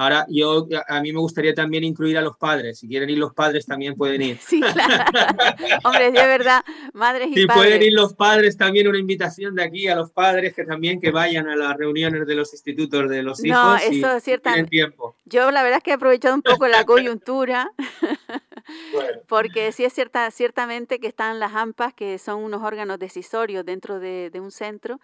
[0.01, 2.79] Ahora, yo a mí me gustaría también incluir a los padres.
[2.79, 4.39] Si quieren ir los padres, también pueden ir.
[4.39, 5.05] Sí, claro.
[5.83, 7.65] Hombre, de verdad, madres y si padres.
[7.65, 11.11] pueden ir los padres, también una invitación de aquí a los padres que también que
[11.11, 13.59] vayan a las reuniones de los institutos de los hijos.
[13.59, 14.49] No, eso es cierto.
[14.67, 15.15] tiempo.
[15.25, 17.71] Yo la verdad es que he aprovechado un poco la coyuntura.
[19.27, 23.99] Porque sí es cierta, ciertamente que están las AMPAs, que son unos órganos decisorios dentro
[23.99, 24.99] de, de un centro,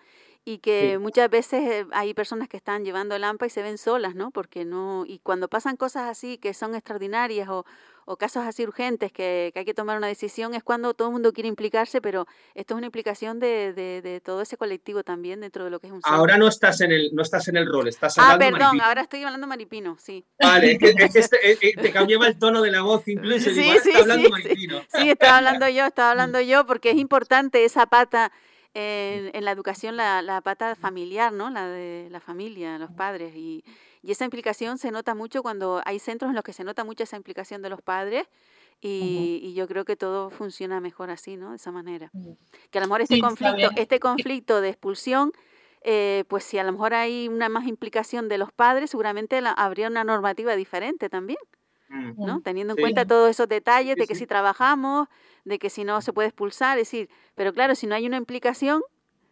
[0.47, 3.77] y que muchas veces eh, hay personas que están llevando el AMPA y se ven
[3.77, 4.31] solas, ¿no?
[4.31, 7.65] Porque no, y cuando pasan cosas así que son extraordinarias o,
[8.05, 11.11] o casos así urgentes que, que, hay que tomar una decisión, es cuando todo el
[11.11, 15.41] mundo quiere implicarse, pero esto es una implicación de, de, de todo ese colectivo también
[15.41, 16.17] dentro de lo que es un centro.
[16.17, 18.81] Ahora no estás en el, no estás en el rol, estás ah, hablando Ah, perdón,
[18.81, 20.25] ahora estoy hablando maripino, sí.
[20.41, 23.53] Vale, es que, este, eh, eh, te cambiaba el tono de la voz incluso, sí,
[23.83, 24.79] sí, está hablando maripino.
[24.93, 28.31] Sí, estaba hablando yo, estaba hablando yo, porque es importante esa pata
[28.77, 31.49] en, la educación la, la, pata familiar, ¿no?
[31.49, 33.35] La de la familia, los padres.
[33.35, 33.63] Y,
[34.03, 37.03] y, esa implicación se nota mucho cuando hay centros en los que se nota mucho
[37.03, 38.27] esa implicación de los padres.
[38.79, 41.49] Y, y yo creo que todo funciona mejor así, ¿no?
[41.49, 42.11] De esa manera.
[42.69, 45.31] Que a lo mejor este conflicto, este conflicto de expulsión,
[45.81, 49.87] eh, pues si a lo mejor hay una más implicación de los padres, seguramente habría
[49.87, 51.39] una normativa diferente también.
[51.89, 52.41] ¿No?
[52.41, 52.81] Teniendo en Sí.
[52.81, 54.19] cuenta todos esos detalles Sí, de que sí.
[54.21, 55.07] si trabajamos,
[55.45, 58.17] de que si no se puede expulsar, es decir, pero claro, si no hay una
[58.17, 58.81] implicación,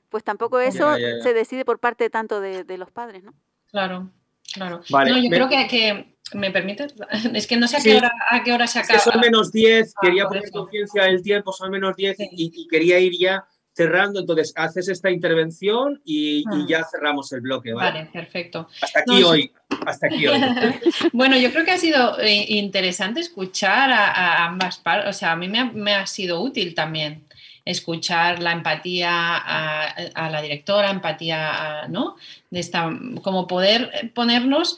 [0.09, 1.21] pues tampoco eso ya, ya.
[1.23, 3.33] se decide por parte tanto de, de los padres, ¿no?
[3.71, 4.09] Claro,
[4.53, 4.81] claro.
[4.89, 6.95] Vale, no, yo me- creo que, que- ¿Me permites?
[7.35, 7.89] Es que no sé a Sí.
[7.91, 9.11] qué hora, a qué hora se Es que acaba.
[9.11, 12.27] son menos 10, Ah, quería poner conciencia del tiempo, son menos 10 Sí.
[12.31, 13.45] y, y quería ir ya
[13.75, 14.19] cerrando.
[14.21, 16.65] Entonces, haces esta intervención y, y Ah.
[16.67, 17.91] ya cerramos el bloque, ¿vale?
[17.99, 18.67] Vale, perfecto.
[18.81, 19.51] Hasta aquí No, hoy.
[19.85, 20.39] Hasta aquí hoy.
[21.13, 25.33] Bueno, yo creo que ha sido eh, interesante escuchar a, a ambas partes, o sea,
[25.33, 27.25] a mí me ha, me ha sido útil también
[27.65, 32.15] escuchar la empatía a, a la directora, empatía, a- ¿no?
[32.51, 32.89] De esta,
[33.23, 34.77] como poder ponernos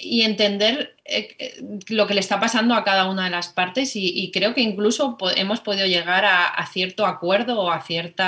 [0.00, 3.92] y entender eh, eh, lo que le está pasando a cada una de las partes
[3.94, 8.24] y, creo que incluso hemos podido llegar a, cierto acuerdo o a cierto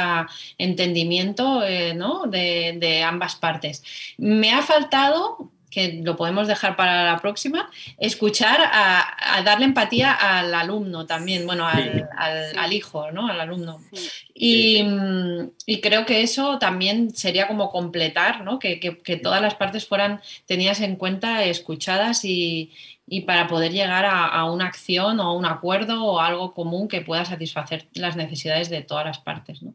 [0.59, 2.27] entendimiento eh, ¿no?
[2.27, 3.83] de ambas partes.
[4.19, 10.11] Me ha faltado, que lo podemos dejar para la próxima, escuchar a, a darle empatía
[10.13, 12.01] al alumno también, bueno, al, Sí.
[12.17, 12.57] al- Sí.
[12.59, 13.29] al hijo, ¿no?
[13.29, 13.79] Al alumno.
[13.93, 14.09] Sí.
[14.35, 18.59] Y, mm, y creo que eso también sería como completar, ¿no?
[18.59, 22.73] Que, que- que todas las partes fueran tenidas en cuenta, escuchadas y,
[23.07, 26.89] y para poder llegar a, a una acción o a un acuerdo o algo común
[26.89, 29.75] que pueda satisfacer las necesidades de todas las partes, ¿no?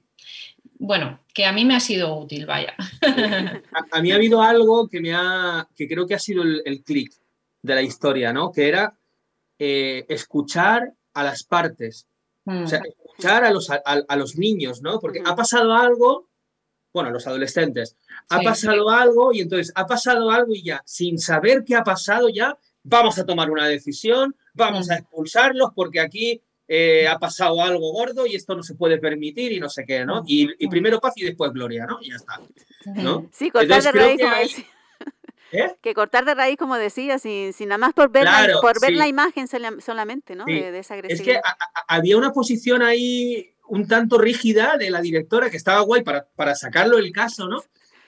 [0.83, 2.73] Bueno, que a mí me ha sido útil, vaya.
[3.71, 6.63] A, a mí ha habido algo que, me ha, que creo que ha sido el,
[6.65, 7.13] el clic
[7.61, 8.51] de la historia, ¿no?
[8.51, 8.97] Que era
[9.59, 12.07] eh, escuchar a las partes,
[12.43, 14.99] Mm, o sea, escuchar a los, a, a los niños, ¿no?
[14.99, 15.29] Porque Ujú.
[15.29, 16.27] ha pasado algo,
[16.91, 17.95] bueno, a los adolescentes,
[18.29, 18.45] ha Sí.
[18.45, 22.57] pasado algo y entonces ha pasado algo y ya, sin saber qué ha pasado ya,
[22.81, 24.97] vamos a tomar una decisión, vamos a Mm.
[24.97, 26.41] expulsarlos porque aquí
[26.73, 30.05] eh, ha pasado algo gordo y esto no se puede permitir y no sé qué,
[30.05, 30.23] ¿no?
[30.25, 31.99] Y, y primero paz y después gloria, ¿no?
[32.01, 32.39] Y ya está,
[32.95, 33.27] ¿no?
[33.33, 34.65] Sí, cortar Entonces, de raíz, que como decía.
[35.53, 35.75] ¿Eh?
[35.81, 38.91] Que cortar de raíz, como decía, sin, sin nada más por ver, la, por ver
[38.91, 38.95] sí.
[38.95, 40.45] la imagen sola- solamente, ¿no?
[40.45, 40.53] Sí.
[40.53, 41.41] De, de esa Es agresividad.
[41.41, 45.81] que a- a- había una posición ahí un tanto rígida de la directora que estaba
[45.81, 47.61] guay para, para sacarlo el caso, ¿no?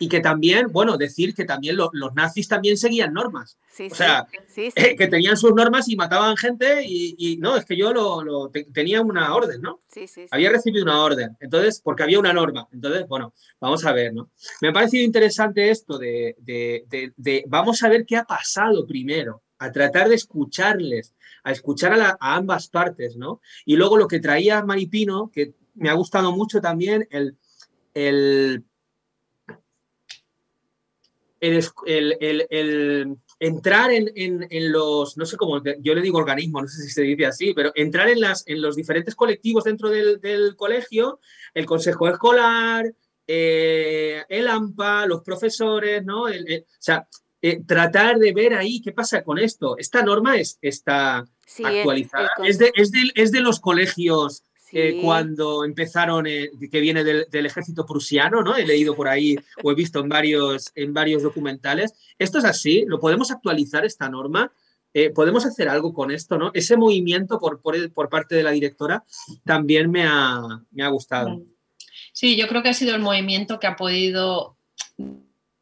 [0.04, 3.96] Y que también, bueno, decir que también lo- los nazis también seguían normas, sí, o
[3.96, 7.78] sea, sí, sí, que tenían sus normas y mataban gente y, y no, es que
[7.78, 9.82] yo lo, lo- te- tenía una orden, ¿no?
[9.88, 10.28] sí, sí, sí.
[10.32, 12.68] Había recibido una orden, entonces, porque había una norma.
[12.72, 14.30] Entonces, bueno, vamos a ver, ¿no?
[14.62, 18.86] Me ha parecido interesante esto de, de- de- de- vamos a ver qué ha pasado
[18.86, 21.14] primero, a tratar de escucharles,
[21.46, 23.40] a escuchar a, la- a ambas partes, ¿no?
[23.66, 27.38] Y luego lo que traía Maripino, que me ha gustado mucho también, el,
[27.94, 28.64] el,
[31.44, 36.02] el, es- el- el- el entrar en, en- en los, no sé cómo, yo le
[36.02, 39.14] digo organismos, no sé si se dice así, pero entrar en, las, en los diferentes
[39.16, 41.20] colectivos dentro del, del colegio,
[41.54, 42.94] el consejo escolar,
[43.28, 46.28] eh, el AMPA, los profesores, ¿no?
[46.28, 47.08] El- el- o sea,
[47.42, 49.78] eh, tratar de ver ahí qué pasa con esto.
[49.78, 52.30] Esta norma es, está Sí, actualizada.
[52.46, 54.44] es, de, es, de, es de los colegios
[54.76, 58.56] eh, cuando empezaron, eh, que viene del, del, ejército prusiano, ¿no?
[58.56, 61.94] He leído por ahí o he visto en varios, en varios documentales.
[62.18, 64.52] Esto es así, lo podemos actualizar esta norma.
[64.96, 66.50] Eh, podemos hacer algo con esto, ¿no?
[66.56, 69.04] Ese movimiento por, por, el, por parte de la directora
[69.46, 71.44] también me ha, me ha gustado.
[72.12, 74.58] Sí, yo creo que ha sido el movimiento que ha podido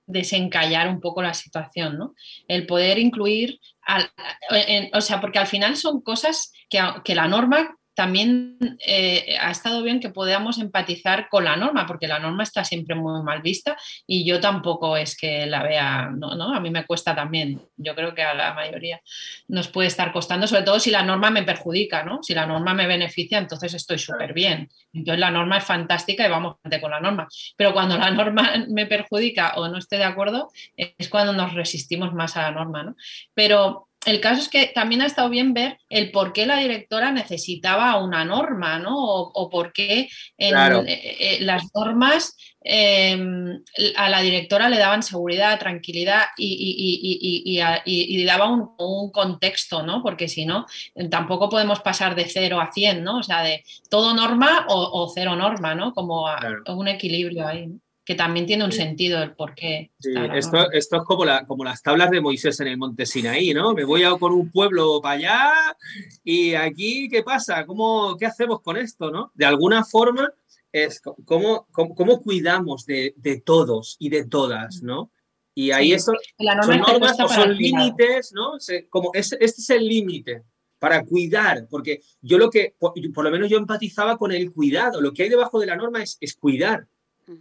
[0.05, 2.15] desencallar un poco la situación, ¿no?
[2.47, 4.09] El poder incluir, al,
[4.49, 9.51] en, o sea, porque al final son cosas que, que la norma también eh, ha
[9.51, 13.41] estado bien que podamos empatizar con la norma, porque la norma está siempre muy mal
[13.41, 13.77] vista
[14.07, 17.95] y yo tampoco es que la vea, no, no, a mí me cuesta también, yo
[17.95, 19.01] creo que a la mayoría
[19.47, 22.23] nos puede estar costando, sobre todo si la norma me perjudica, ¿no?
[22.23, 24.69] Si la norma me beneficia, entonces estoy súper bien.
[24.93, 27.27] Entonces la norma es fantástica y vamos con la norma.
[27.55, 32.13] Pero cuando la norma me perjudica o no esté de acuerdo, es cuando nos resistimos
[32.13, 32.95] más a la norma, ¿no?
[33.33, 37.11] Pero el caso es que también ha estado bien ver el por qué la directora
[37.11, 38.95] necesitaba una norma, ¿no?
[38.97, 40.83] O, o por qué en, Claro.
[40.87, 43.15] eh, eh, las normas eh,
[43.95, 49.83] a la directora le daban seguridad, tranquilidad y, y, y, y daba un, un, contexto,
[49.83, 50.01] ¿no?
[50.01, 50.65] Porque si no,
[51.09, 53.17] tampoco podemos pasar de cero a 100, ¿no?
[53.19, 55.93] O sea, de todo norma o, o cero norma, ¿no?
[55.93, 56.63] Como a, Claro.
[56.75, 57.79] un equilibrio ahí, ¿no?
[58.11, 59.91] Que también tiene un sentido el por qué.
[59.99, 63.53] Sí, esto, esto es como, la, como las tablas de Moisés en el monte Sinaí,
[63.53, 63.73] ¿no?
[63.73, 65.53] Me voy a con un pueblo para allá
[66.25, 67.65] y aquí, ¿qué pasa?
[67.65, 69.31] ¿Cómo, ¿Qué hacemos con esto, no?
[69.33, 70.29] De alguna forma,
[70.73, 75.09] es cómo, cómo, cómo cuidamos de, de, todos y de todas, ¿no?
[75.55, 75.93] Y ahí Sí.
[75.93, 78.59] eso, La norma son normas o son límites, ¿no?
[78.59, 80.43] Se- como es, este es el límite
[80.79, 84.99] para cuidar, porque yo lo que, por, por lo menos yo empatizaba con el cuidado,
[84.99, 86.87] lo que hay debajo de la norma es, es cuidar,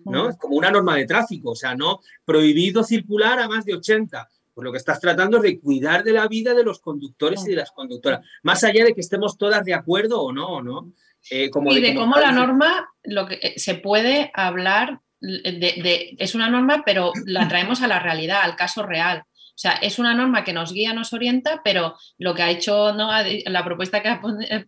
[0.05, 0.31] ¿no?
[0.31, 4.29] Es como una norma de tráfico, o sea, no prohibido circular a más de 80.
[4.53, 7.51] Pues lo que estás tratando es de cuidar de la vida de los conductores y
[7.51, 10.93] de las conductoras, más allá de que estemos todas de acuerdo o no, ¿no?
[11.31, 16.35] Eh, como y de, cómo la norma lo que, eh, se puede hablar de, es
[16.35, 19.25] una norma, pero la traemos a la realidad, al caso real.
[19.61, 22.95] O sea, es una norma que nos guía, nos orienta, pero lo que ha hecho
[22.95, 23.11] ¿no?
[23.45, 24.19] la propuesta que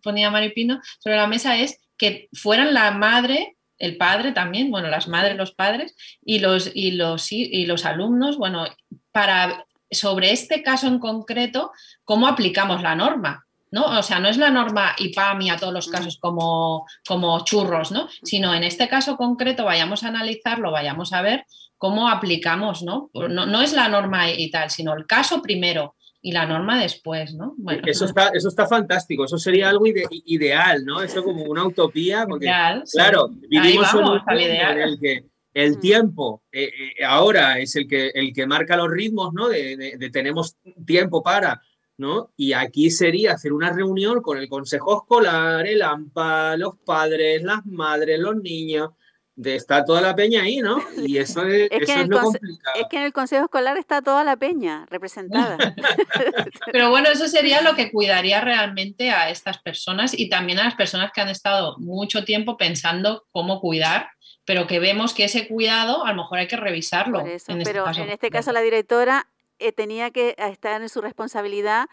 [0.02, 5.08] ponía Maripino sobre la mesa es que fueran la madre, el padre también, bueno, las
[5.08, 8.64] madres, los padres y los, y los, y los alumnos, bueno,
[9.10, 11.72] para sobre este caso en concreto,
[12.04, 13.44] cómo aplicamos la norma.
[13.72, 13.86] ¿no?
[13.98, 18.06] O sea, no es la norma IPAMI a todos los casos como, como churros, ¿no?
[18.22, 21.46] Sino en este caso concreto vayamos a analizarlo, vayamos a ver
[21.78, 23.10] cómo aplicamos, ¿no?
[23.14, 27.56] No, es la norma y tal, sino el caso primero y la norma después, ¿no?
[27.84, 31.02] Eso, está, eso está fantástico, eso sería algo ideal, ¿no?
[31.02, 32.50] Eso como una utopía, porque
[32.92, 38.08] claro, vivimos en un en el que el tiempo eh, eh, ahora es el que,
[38.14, 39.48] el que marca los ritmos, ¿no?
[39.48, 40.56] de tenemos
[40.86, 41.60] tiempo para
[41.98, 42.32] ¿no?
[42.36, 47.64] Y aquí sería hacer una reunión con el consejo escolar, el AMPA, los padres, las
[47.66, 48.90] madres, los niños,
[49.34, 50.78] de estar toda la peña ahí, ¿no?
[51.06, 51.70] Y eso es,
[52.06, 52.80] lo complicado.
[52.80, 55.56] Es que en el consejo escolar está toda la peña representada.
[56.72, 60.74] Pero bueno, eso sería lo que cuidaría realmente a estas personas y también a las
[60.74, 64.08] personas que han estado mucho tiempo pensando cómo cuidar
[64.44, 67.20] pero que vemos que ese cuidado a lo mejor hay que revisarlo.
[67.20, 69.28] Este pero en este caso la directora
[69.58, 71.86] eh, tenía que estar en su responsabilidad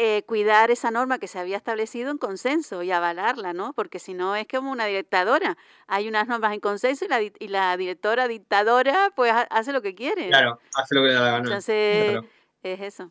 [0.00, 3.72] eh, cuidar esa norma que se había establecido en consenso y avalarla, ¿no?
[3.72, 5.58] Porque si no es como una dictadora.
[5.88, 9.96] Hay unas normas en consenso y la, y la directora dictadora pues hace lo que
[9.96, 10.28] quiere.
[10.28, 11.44] Claro, hace lo que le da la gana.
[11.44, 12.20] Entonces,
[12.62, 13.10] es eso.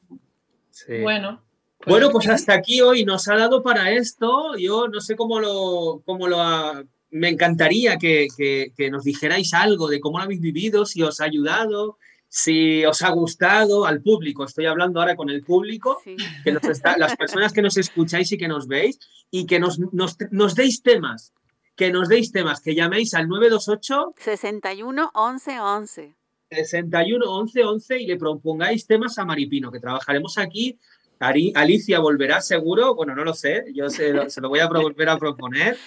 [1.01, 1.43] Bueno.
[1.79, 4.55] Pues bueno, pues hasta aquí hoy nos ha dado para esto.
[4.57, 6.83] Yo no sé cómo lo, cómo lo ha...
[7.09, 11.19] Me encantaría que, que, que nos dijerais algo de cómo lo habéis vivido, si os
[11.19, 11.97] ha ayudado,
[12.29, 16.01] si os ha gustado al público, estoy hablando ahora con el público,
[16.43, 18.99] que las personas que nos escucháis y que nos veis,
[19.31, 21.33] y que nos, nos, deis temas,
[21.75, 26.15] que nos deis temas, que llaméis al 928 61 11 11.
[26.49, 30.77] 61 11 11 y le propongáis temas a Maripino, que trabajaremos aquí.
[31.19, 35.17] Alicia volverá seguro, bueno, no lo sé, yo se, se lo voy a volver a
[35.17, 35.77] proponer.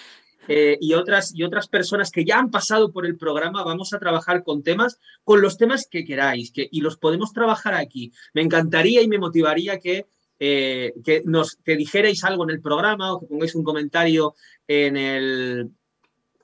[0.47, 3.99] Eh, y, otras, y otras personas que ya han pasado por el programa, vamos a
[3.99, 8.11] trabajar con temas, con los temas que queráis, que, y los podemos trabajar aquí.
[8.33, 10.07] Me encantaría y me motivaría que,
[10.39, 14.35] eh, que nos que dijerais algo en el programa o que pongáis un comentario
[14.67, 15.69] en, el,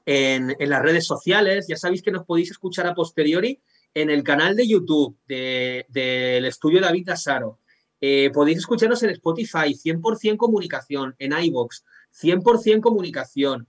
[0.05, 1.65] en, las redes sociales.
[1.67, 3.59] Ya sabéis que nos podéis escuchar a posteriori
[3.93, 7.59] en el canal de YouTube del estudio David Dasaro.
[7.99, 11.83] Eh, podéis escucharnos en Spotify, 100% comunicación, en iBox,
[12.21, 13.67] 100% comunicación.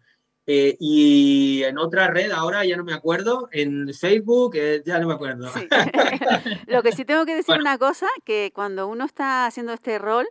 [0.51, 5.07] Eh, y en otra red, ahora ya no me acuerdo, en Facebook, eh, ya no
[5.07, 5.51] me acuerdo.
[6.67, 10.27] Lo que sí tengo que decir una cosa, que cuando uno está haciendo este rol,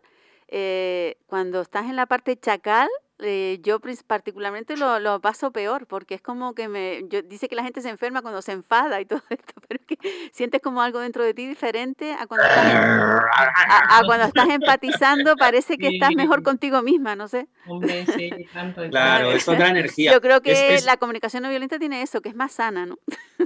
[0.48, 2.90] eh, cuando estás en la parte chacal,
[3.20, 7.56] eh, yo particularmente lo, lo, paso peor, porque es como que me, yo, dice que
[7.56, 9.98] la gente se enferma cuando se enfada y todo esto, pero que
[10.32, 15.78] sientes como algo dentro de ti diferente a cuando estás, a, cuando estás empatizando, parece
[15.78, 17.48] que estás mejor contigo misma, no sé.
[17.68, 18.30] Hombre, sí,
[18.92, 20.12] Claro, es otra energía.
[20.12, 23.00] Yo creo que la comunicación no violenta tiene eso, que es más sana, ¿no?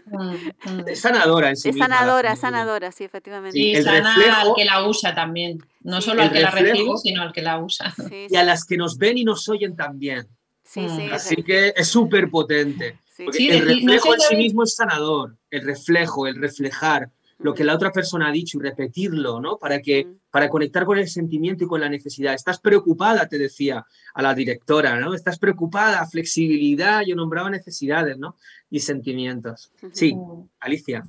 [0.05, 0.87] Mm, mm.
[0.87, 3.57] Es sanadora en sí Es sanadora, sanadora, sí, efectivamente.
[3.57, 7.21] Y el sana al que la usa también, no solo al que la recibe, sino
[7.21, 7.93] al que la usa.
[8.29, 10.27] y a las que nos ven y nos oyen también.
[10.63, 12.97] Sí, sí, Así que es súper potente.
[13.17, 17.09] el reflejo en sí mismo es sanador, el reflejo, el reflejar
[17.43, 19.57] lo que la otra persona ha dicho y repetirlo, ¿no?
[19.57, 22.33] Para que para conectar con el sentimiento y con la necesidad.
[22.33, 25.13] Estás preocupada, te decía a la directora, ¿no?
[25.13, 28.37] Estás preocupada, flexibilidad, yo nombraba necesidades, ¿no?
[28.69, 29.71] Y sentimientos.
[29.91, 30.15] Sí,
[30.59, 31.03] Alicia.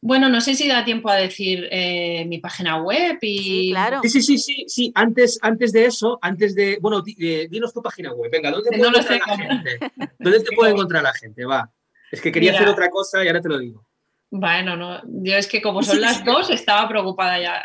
[0.00, 3.38] Bueno, no sé si da tiempo a decir eh, mi página web y...
[3.38, 4.00] Sí, claro.
[4.04, 6.78] Sí, sí, sí, sí, Antes, antes de eso, antes de...
[6.80, 8.30] Bueno, eh, dinos tu página web.
[8.30, 9.78] Venga, ¿dónde, puede encontrar la gente?
[10.20, 11.44] ¿Dónde te puede encontrar la gente?
[11.44, 11.72] Va.
[12.12, 13.87] Es que quería hacer otra cosa y ahora te lo digo.
[14.30, 17.62] Bueno, no, yo es que como son las dos, estaba preocupada ya.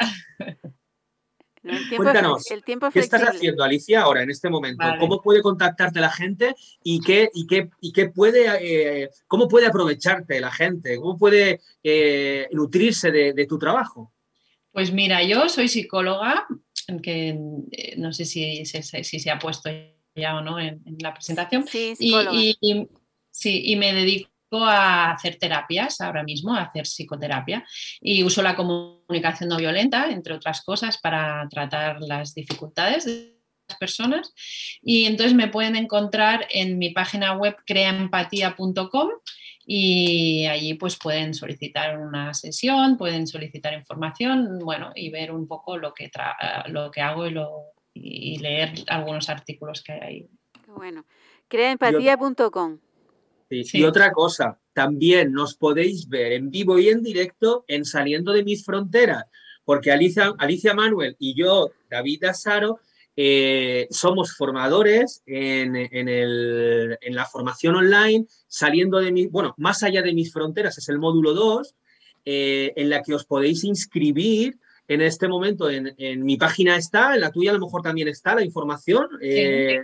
[1.96, 2.44] Cuéntanos,
[2.94, 4.86] ¿qué estás haciendo, Alicia, ahora, en este momento?
[5.00, 9.68] ¿Cómo puede contactarte la gente y, qué, y, qué, y qué puede, eh, cómo puede
[9.68, 10.98] aprovecharte la gente?
[10.98, 14.12] ¿Cómo puede eh, nutrirse de, tu trabajo?
[14.74, 16.48] Pues mira, yo soy psicóloga,
[17.02, 17.38] que
[17.72, 19.70] eh, no sé si, si, se ha puesto
[20.16, 21.66] ya o no en, la presentación.
[21.66, 22.58] Sí, y,
[23.32, 27.66] sí, y me dedico a hacer terapias ahora mismo, a hacer psicoterapia
[28.02, 33.78] y uso la comunicación no violenta, entre otras cosas, para tratar las dificultades de las
[33.78, 34.34] personas.
[34.82, 39.10] Y entonces me pueden encontrar en mi página web creaempatía.com
[39.66, 45.78] y allí pues pueden solicitar una sesión, pueden solicitar información, bueno, y ver un poco
[45.78, 46.12] lo que,
[46.68, 47.26] lo que hago
[47.94, 50.30] y, leer algunos artículos que hay ahí.
[50.68, 51.06] Bueno,
[53.62, 58.44] Y otra cosa, también nos podéis ver en vivo y en directo en Saliendo de
[58.44, 59.26] mis fronteras,
[59.64, 62.80] porque Alicia, Alicia Manuel y yo, David Asaro,
[63.16, 65.74] eh, somos formadores en,
[67.16, 71.34] la formación online, saliendo de mi, bueno, más allá de mis fronteras, es el módulo
[71.34, 71.76] 2,
[72.26, 74.58] eh, en la que os podéis inscribir.
[74.86, 75.96] En este momento en,
[76.26, 79.08] mi página está, en la tuya a lo mejor también está la información.
[79.22, 79.84] Eh,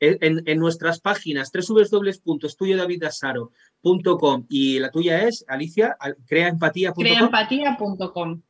[0.00, 5.96] en, nuestras páginas www.estudiodavidasaro.com y la tuya es, Alicia,
[6.26, 7.04] creaempatía.com.
[7.04, 8.40] Creaempatía.com.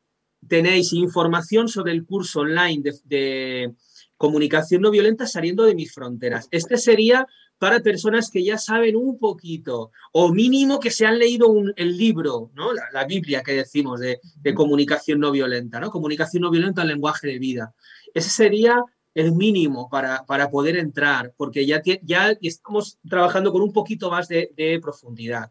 [0.46, 3.72] Tenéis información sobre el curso online de,
[4.16, 6.48] comunicación no violenta saliendo de mis fronteras.
[6.50, 7.26] Este sería
[7.58, 12.52] para personas que ya saben un poquito, o mínimo que se han leído el libro,
[12.54, 12.68] ¿no?
[12.92, 15.90] La, Biblia que decimos de, de, comunicación no violenta, ¿no?
[15.90, 17.74] Comunicación no violenta en lenguaje de vida.
[18.14, 18.80] Ese sería
[19.18, 24.28] el mínimo para, para poder entrar, porque ya, ya estamos trabajando con un poquito más
[24.28, 25.50] de, profundidad.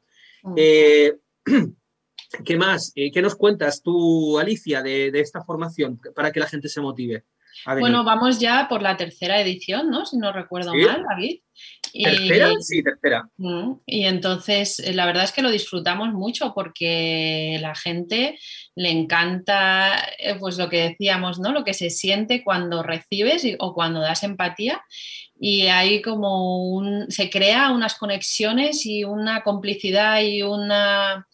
[0.55, 1.17] Eh,
[2.45, 2.93] ¿Qué más?
[2.95, 7.25] Eh, ¿Qué nos cuentas tú, Alicia, de, esta formación para que la gente se motive?
[7.79, 10.05] Bueno, vamos ya por la tercera edición, ¿no?
[10.05, 11.41] Si no recuerdo mal, David.
[11.93, 12.51] ¿Tercera?
[12.59, 13.29] sí, tercera.
[13.85, 18.39] Y entonces, eh, la verdad es que lo disfrutamos mucho porque la gente
[18.75, 21.51] le encanta, eh, pues lo que decíamos, ¿no?
[21.51, 24.81] Lo que se siente cuando recibes o cuando das empatía.
[25.39, 31.27] Y ahí como un, se crea unas conexiones y una complicidad y una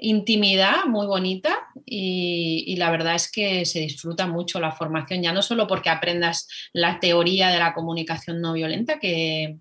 [0.00, 5.42] intimidad muy bonita y, la verdad es que se disfruta mucho la formación, ya no
[5.42, 9.58] solo porque aprendas la teoría de la comunicación no violenta, que,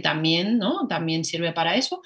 [0.00, 0.86] también, ¿no?
[0.88, 2.02] también sirve para eso,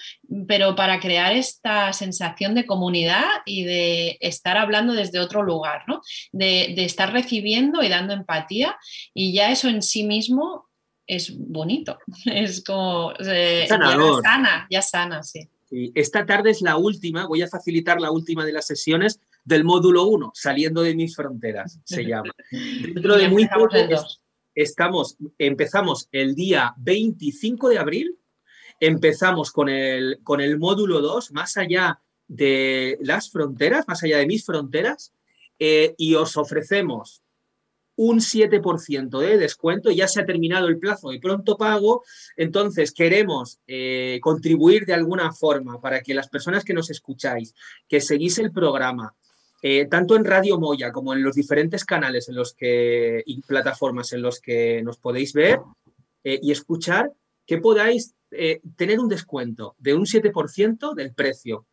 [0.47, 6.01] pero para crear esta sensación de comunidad y de estar hablando desde otro lugar, ¿no?
[6.32, 8.76] de, estar recibiendo y dando empatía
[9.14, 10.68] y ya eso en sí mismo
[11.07, 13.12] es bonito, es como...
[13.20, 13.78] Eh, ya
[14.22, 15.49] sana, ya sana, sí.
[15.95, 20.05] Esta tarde es la última, voy a facilitar la última de las sesiones del módulo
[20.05, 22.32] 1, saliendo de mis fronteras, se llama.
[22.51, 23.68] Dentro de muy poco
[24.55, 28.18] estamos, empezamos el día 25 de abril,
[28.80, 34.26] empezamos con el, con el módulo 2, más allá de las fronteras, más allá de
[34.26, 35.12] mis fronteras,
[35.59, 37.22] eh, y os ofrecemos
[37.96, 42.03] un 7% de descuento, ya se ha terminado el plazo de pronto pago,
[42.34, 47.55] entonces queremos eh, contribuir de alguna forma para que las personas que nos escucháis,
[47.86, 49.14] que seguís el programa,
[49.62, 54.12] eh, tanto en Radio Moya como en los diferentes canales en los que, y plataformas
[54.12, 55.61] en los que nos podéis ver
[56.24, 57.12] eh, y escuchar,
[57.46, 58.14] que podáis
[58.76, 61.66] tener un descuento de un 7% del precio.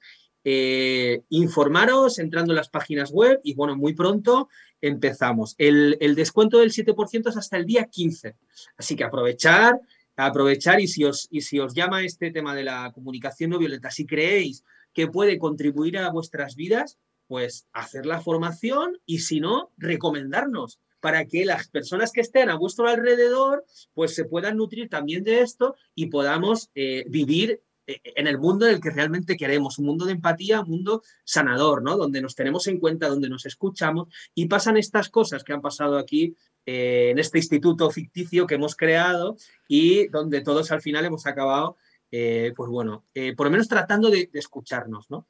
[1.30, 4.50] informaros entrando en las páginas web y bueno, muy pronto
[4.82, 5.56] empezamos.
[5.58, 8.36] El, descuento del 7% es hasta el día 15.
[8.78, 9.80] Así que aprovechar,
[10.16, 13.92] aprovechar y si, os, y si os llama este tema de la comunicación no violenta,
[13.92, 14.64] si creéis
[14.94, 16.98] que puede contribuir a vuestras vidas,
[17.28, 22.58] pues hacer la formación y si no, recomendarnos para que las personas que estén a
[22.58, 28.28] vuestro alrededor pues se puedan nutrir también de esto y podamos eh, vivir eh, en
[28.28, 31.98] el mundo en el que realmente queremos, un mundo de empatía, un mundo sanador, ¿no?
[31.98, 35.98] Donde nos tenemos en cuenta, donde nos escuchamos y pasan estas cosas que han pasado
[35.98, 41.26] aquí eh, en este instituto ficticio que hemos creado y donde todos al final hemos
[41.26, 41.78] acabado,
[42.10, 43.06] pues bueno,
[43.36, 45.28] por lo menos tratando de, escucharnos, ¿no?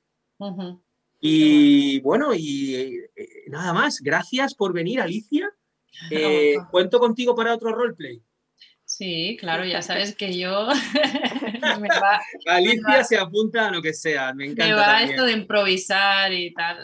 [1.19, 2.99] Y bueno, y
[3.47, 5.49] nada más, gracias por venir, Alicia.
[6.71, 8.21] cuento contigo para otro roleplay.
[8.87, 10.69] Sí, claro, ya sabes que yo...
[12.47, 14.65] Alicia se apunta a lo que sea, me encanta.
[14.65, 16.77] Me va esto de improvisar y tal.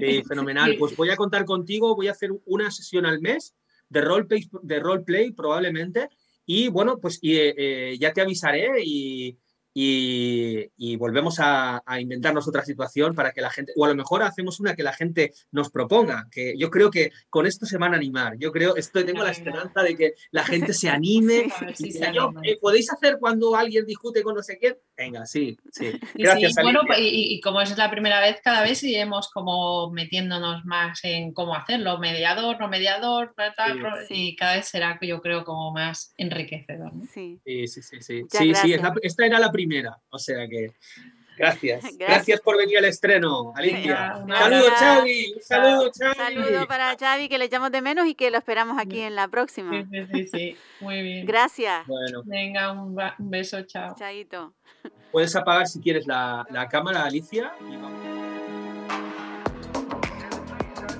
[0.00, 0.74] Sí, fenomenal.
[0.78, 3.54] Pues voy a contar contigo, voy a hacer una sesión al mes
[3.90, 6.08] de roleplay, de roleplay probablemente.
[6.46, 9.36] Y bueno, pues eh, eh, ya te avisaré y,
[9.74, 14.60] y, volvemos a, inventarnos otra situación para que la gente, o a lo mejor hacemos
[14.60, 17.96] una que la gente nos proponga, que yo creo que con esto se van a
[17.96, 18.36] animar.
[18.38, 21.48] Yo creo, esto tengo la esperanza de que la gente se anime.
[22.44, 24.76] Eh, ¿Podéis hacer cuando alguien discute con no sé quién?
[24.96, 25.92] Venga, sí, sí.
[26.14, 26.54] Gracias.
[26.62, 31.54] bueno, y, como es la primera vez, cada vez iremos como metiéndonos más en cómo
[31.54, 33.34] hacerlo, mediador, no mediador,
[34.08, 36.92] y cada vez será, yo creo, como más enriquecedor.
[37.12, 37.82] Sí, sí, sí.
[38.00, 39.98] Sí, sí, sí esta era la primera primera.
[40.10, 40.72] O sea que.
[41.36, 41.84] Gracias.
[41.98, 44.18] Gracias, por venir al estreno, Alicia.
[44.22, 45.32] Un saludo, Xavi.
[45.34, 46.14] Un saludo, Xavi.
[46.14, 49.26] Saludo para Xavi, que le echamos de menos y que lo esperamos aquí en la
[49.26, 49.84] próxima.
[49.90, 50.56] Sí, sí, sí.
[50.78, 51.26] Muy bien.
[51.26, 51.88] Gracias.
[51.88, 52.22] Bueno.
[52.24, 53.96] Venga, un, beso, chao.
[53.98, 54.54] Chaito.
[55.10, 57.52] puedes apagar si quieres la, la cámara, Alicia.
[57.68, 58.43] Y vamos.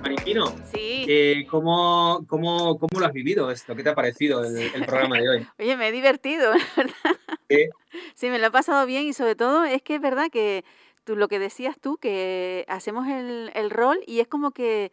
[0.08, 1.06] Maripino, Sí.
[1.08, 3.74] eh, ¿cómo, cómo, cómo lo has vivido esto?
[3.74, 5.46] ¿Qué te ha parecido el, el programa de hoy?
[5.58, 7.16] Oye, me he divertido, ¿verdad?
[7.48, 7.68] Sí.
[8.14, 10.62] Sí, me lo he pasado bien y sobre todo es que es verdad que
[11.04, 14.92] tú lo que decías tú, que hacemos el, el rol y es como que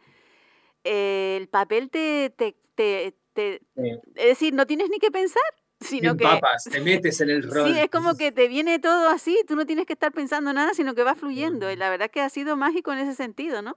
[0.84, 3.90] eh, el papel te, te, te, te- Sí.
[4.14, 5.42] Es decir, no tienes ni que pensar,
[5.80, 6.24] sino que...
[6.24, 7.70] empapas, te metes en el rol.
[7.74, 10.72] Sí, es como que te viene todo así, tú no tienes que estar pensando nada,
[10.72, 11.70] sino que va fluyendo.
[11.70, 13.76] Y la verdad que ha sido mágico en ese sentido, ¿no?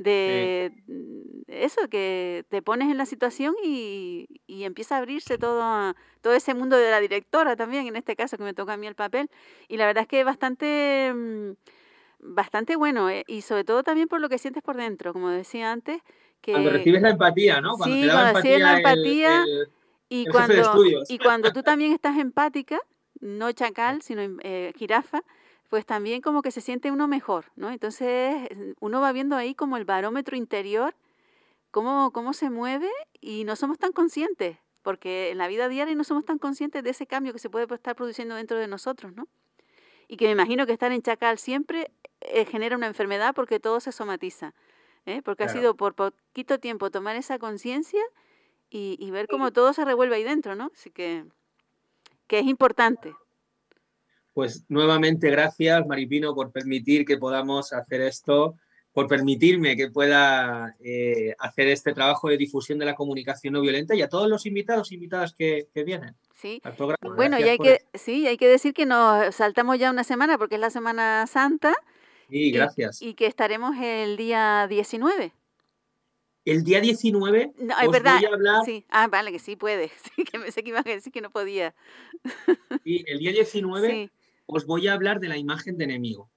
[0.00, 5.62] De mm, eso, que te pones en la situación y, y empieza a abrirse todo,
[5.62, 8.76] a- todo ese mundo de la directora también, en este caso que me toca a
[8.78, 9.28] mí el papel.
[9.68, 11.50] Y la verdad es que es bastante, mm,
[12.20, 15.70] bastante bueno, eh, y sobre todo también por lo que sientes por dentro, como decía
[15.70, 16.00] antes,
[16.40, 16.52] que...
[16.52, 17.76] Cuando recibes la empatía, ¿no?
[17.76, 19.68] Cuando Sí, te da la cuando recibes empatía, la empatía, el-
[20.08, 20.62] Y el cuando,
[21.10, 22.80] y cuando tú también estás empática,
[23.20, 25.22] no chacal, sino eh, jirafa,
[25.70, 27.70] pues también como que se siente uno mejor, ¿no?
[27.70, 30.96] Entonces eh, uno va viendo ahí como el barómetro interior,
[31.70, 32.90] cómo, cómo se mueve
[33.20, 36.90] y no somos tan conscientes, porque en la vida diaria no somos tan conscientes de
[36.90, 39.28] ese cambio que se puede estar produciendo dentro de nosotros, ¿no?
[40.08, 43.78] Y que me imagino que estar en chacal siempre eh, genera una enfermedad porque todo
[43.78, 44.54] se somatiza,
[45.06, 45.22] ¿eh?
[45.22, 48.02] Porque ha sido por poquito tiempo tomar esa conciencia
[48.70, 50.72] y, y ver cómo todo se revuelve ahí dentro, ¿no?
[50.74, 51.26] Así que,
[52.26, 53.14] que es importante.
[54.32, 58.54] Pues nuevamente gracias, Maripino, por permitir que podamos hacer esto,
[58.92, 63.94] por permitirme que pueda eh, hacer este trabajo de difusión de la comunicación no violenta
[63.94, 66.60] y a todos los invitados e invitadas que, que vienen Sí.
[66.64, 67.14] al programa.
[67.16, 67.90] Bueno, y hay que, esto.
[67.94, 71.74] sí, hay que decir que nos saltamos ya una semana porque es la Semana Santa
[72.30, 73.02] Sí, gracias.
[73.02, 75.32] y que estaremos el día 19.
[76.46, 78.16] El día 19 No, es os verdad.
[78.16, 78.86] voy a hablar, Sí.
[78.88, 79.90] Ah, vale, que sí puede.
[80.16, 81.74] Sí, que pensé que iba a decir que no podía.
[82.84, 84.10] sí, el día 19 Sí,
[84.50, 86.30] os voy a hablar de la imagen de enemigo.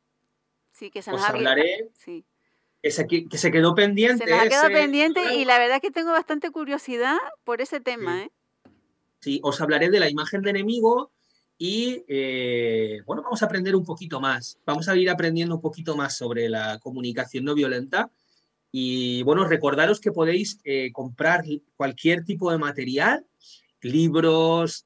[0.72, 2.26] sí, que se Os nos ha hablaré Sí.
[2.82, 4.26] que se, que se quedó pendiente.
[4.26, 7.62] Se nos ha quedado ese pendiente y la verdad es que tengo bastante curiosidad por
[7.62, 8.24] ese tema, Sí.
[8.24, 8.32] ¿eh?
[9.20, 11.12] Sí, os hablaré de la imagen de enemigo
[11.58, 14.60] y eh, bueno, vamos a aprender un poquito más.
[14.66, 18.12] Vamos a ir aprendiendo un poquito más sobre la comunicación no violenta.
[18.72, 21.46] Y bueno, recordaros que podéis eh, comprar
[21.78, 23.26] cualquier tipo de material,
[23.82, 24.86] libros,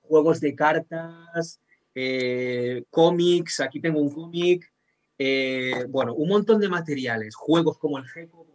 [0.00, 1.60] juegos de cartas,
[1.96, 4.70] eh, cómics, aquí tengo un cómic,
[5.18, 8.46] eh, bueno, un montón de materiales, juegos como el GECO,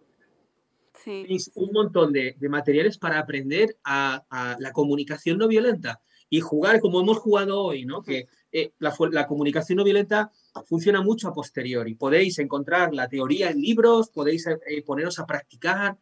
[1.04, 1.26] Sí.
[1.56, 6.80] un montón de, de materiales para aprender a, a la comunicación no violenta y jugar
[6.80, 8.04] como hemos jugado hoy, ¿no?
[8.04, 10.32] Que eh, la, la comunicación no violenta
[10.68, 11.96] funciona mucho a posteriori.
[11.96, 15.98] Podéis encontrar la teoría en libros, podéis eh, poneros a practicar,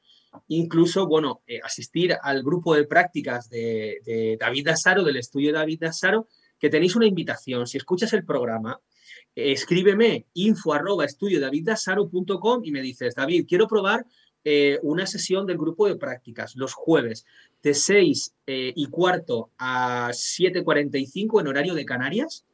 [0.49, 5.79] incluso, bueno, eh, asistir al grupo de prácticas de, de David Dasaro, del estudio David
[5.79, 6.27] Dasaro,
[6.59, 7.67] que tenéis una invitación.
[7.67, 8.79] Si escuchas el programa,
[9.35, 14.05] escríbeme info arroba estudiodaviddasaro.com y me dices, David, quiero probar
[14.43, 17.25] eh, una sesión del grupo de prácticas los jueves
[17.61, 22.45] de 6 eh, y cuarto a 7.45 en horario de Canarias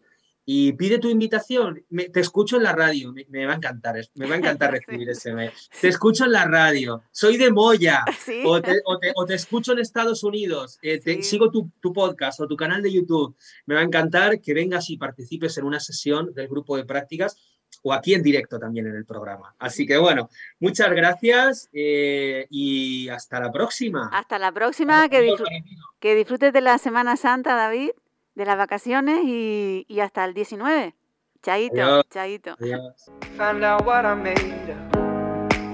[0.47, 1.83] y pide tu invitación.
[1.89, 4.71] Me- te escucho en la radio, me, me va a encantar, me va a encantar
[4.87, 5.51] recibir ese mail.
[5.81, 8.03] Te escucho en la radio, soy de Moya.
[8.25, 8.41] Sí.
[8.45, 11.23] O te, o te- o te escucho en Estados Unidos, eh, te- Sí.
[11.23, 13.35] sigo tu, tu podcast o tu canal de YouTube.
[13.65, 17.35] Me va a encantar que vengas y participes en una sesión del grupo de prácticas
[17.83, 19.53] o aquí en directo también en el programa.
[19.59, 20.29] Así que bueno,
[20.59, 24.09] muchas gracias eh, y hasta la próxima.
[24.13, 25.63] Hasta la próxima, que, disfr-
[25.99, 27.91] que disfrutes de la Semana Santa, David,
[28.36, 30.93] de las vacaciones y, y hasta el 19.
[31.41, 32.05] Chaito, Adiós.
[32.09, 32.55] chaito.
[32.59, 33.11] Adiós.
[33.38, 34.75] Find out what I made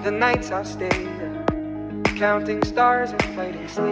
[0.03, 1.09] the nights I stayed
[2.17, 3.87] counting stars and fighting sleep.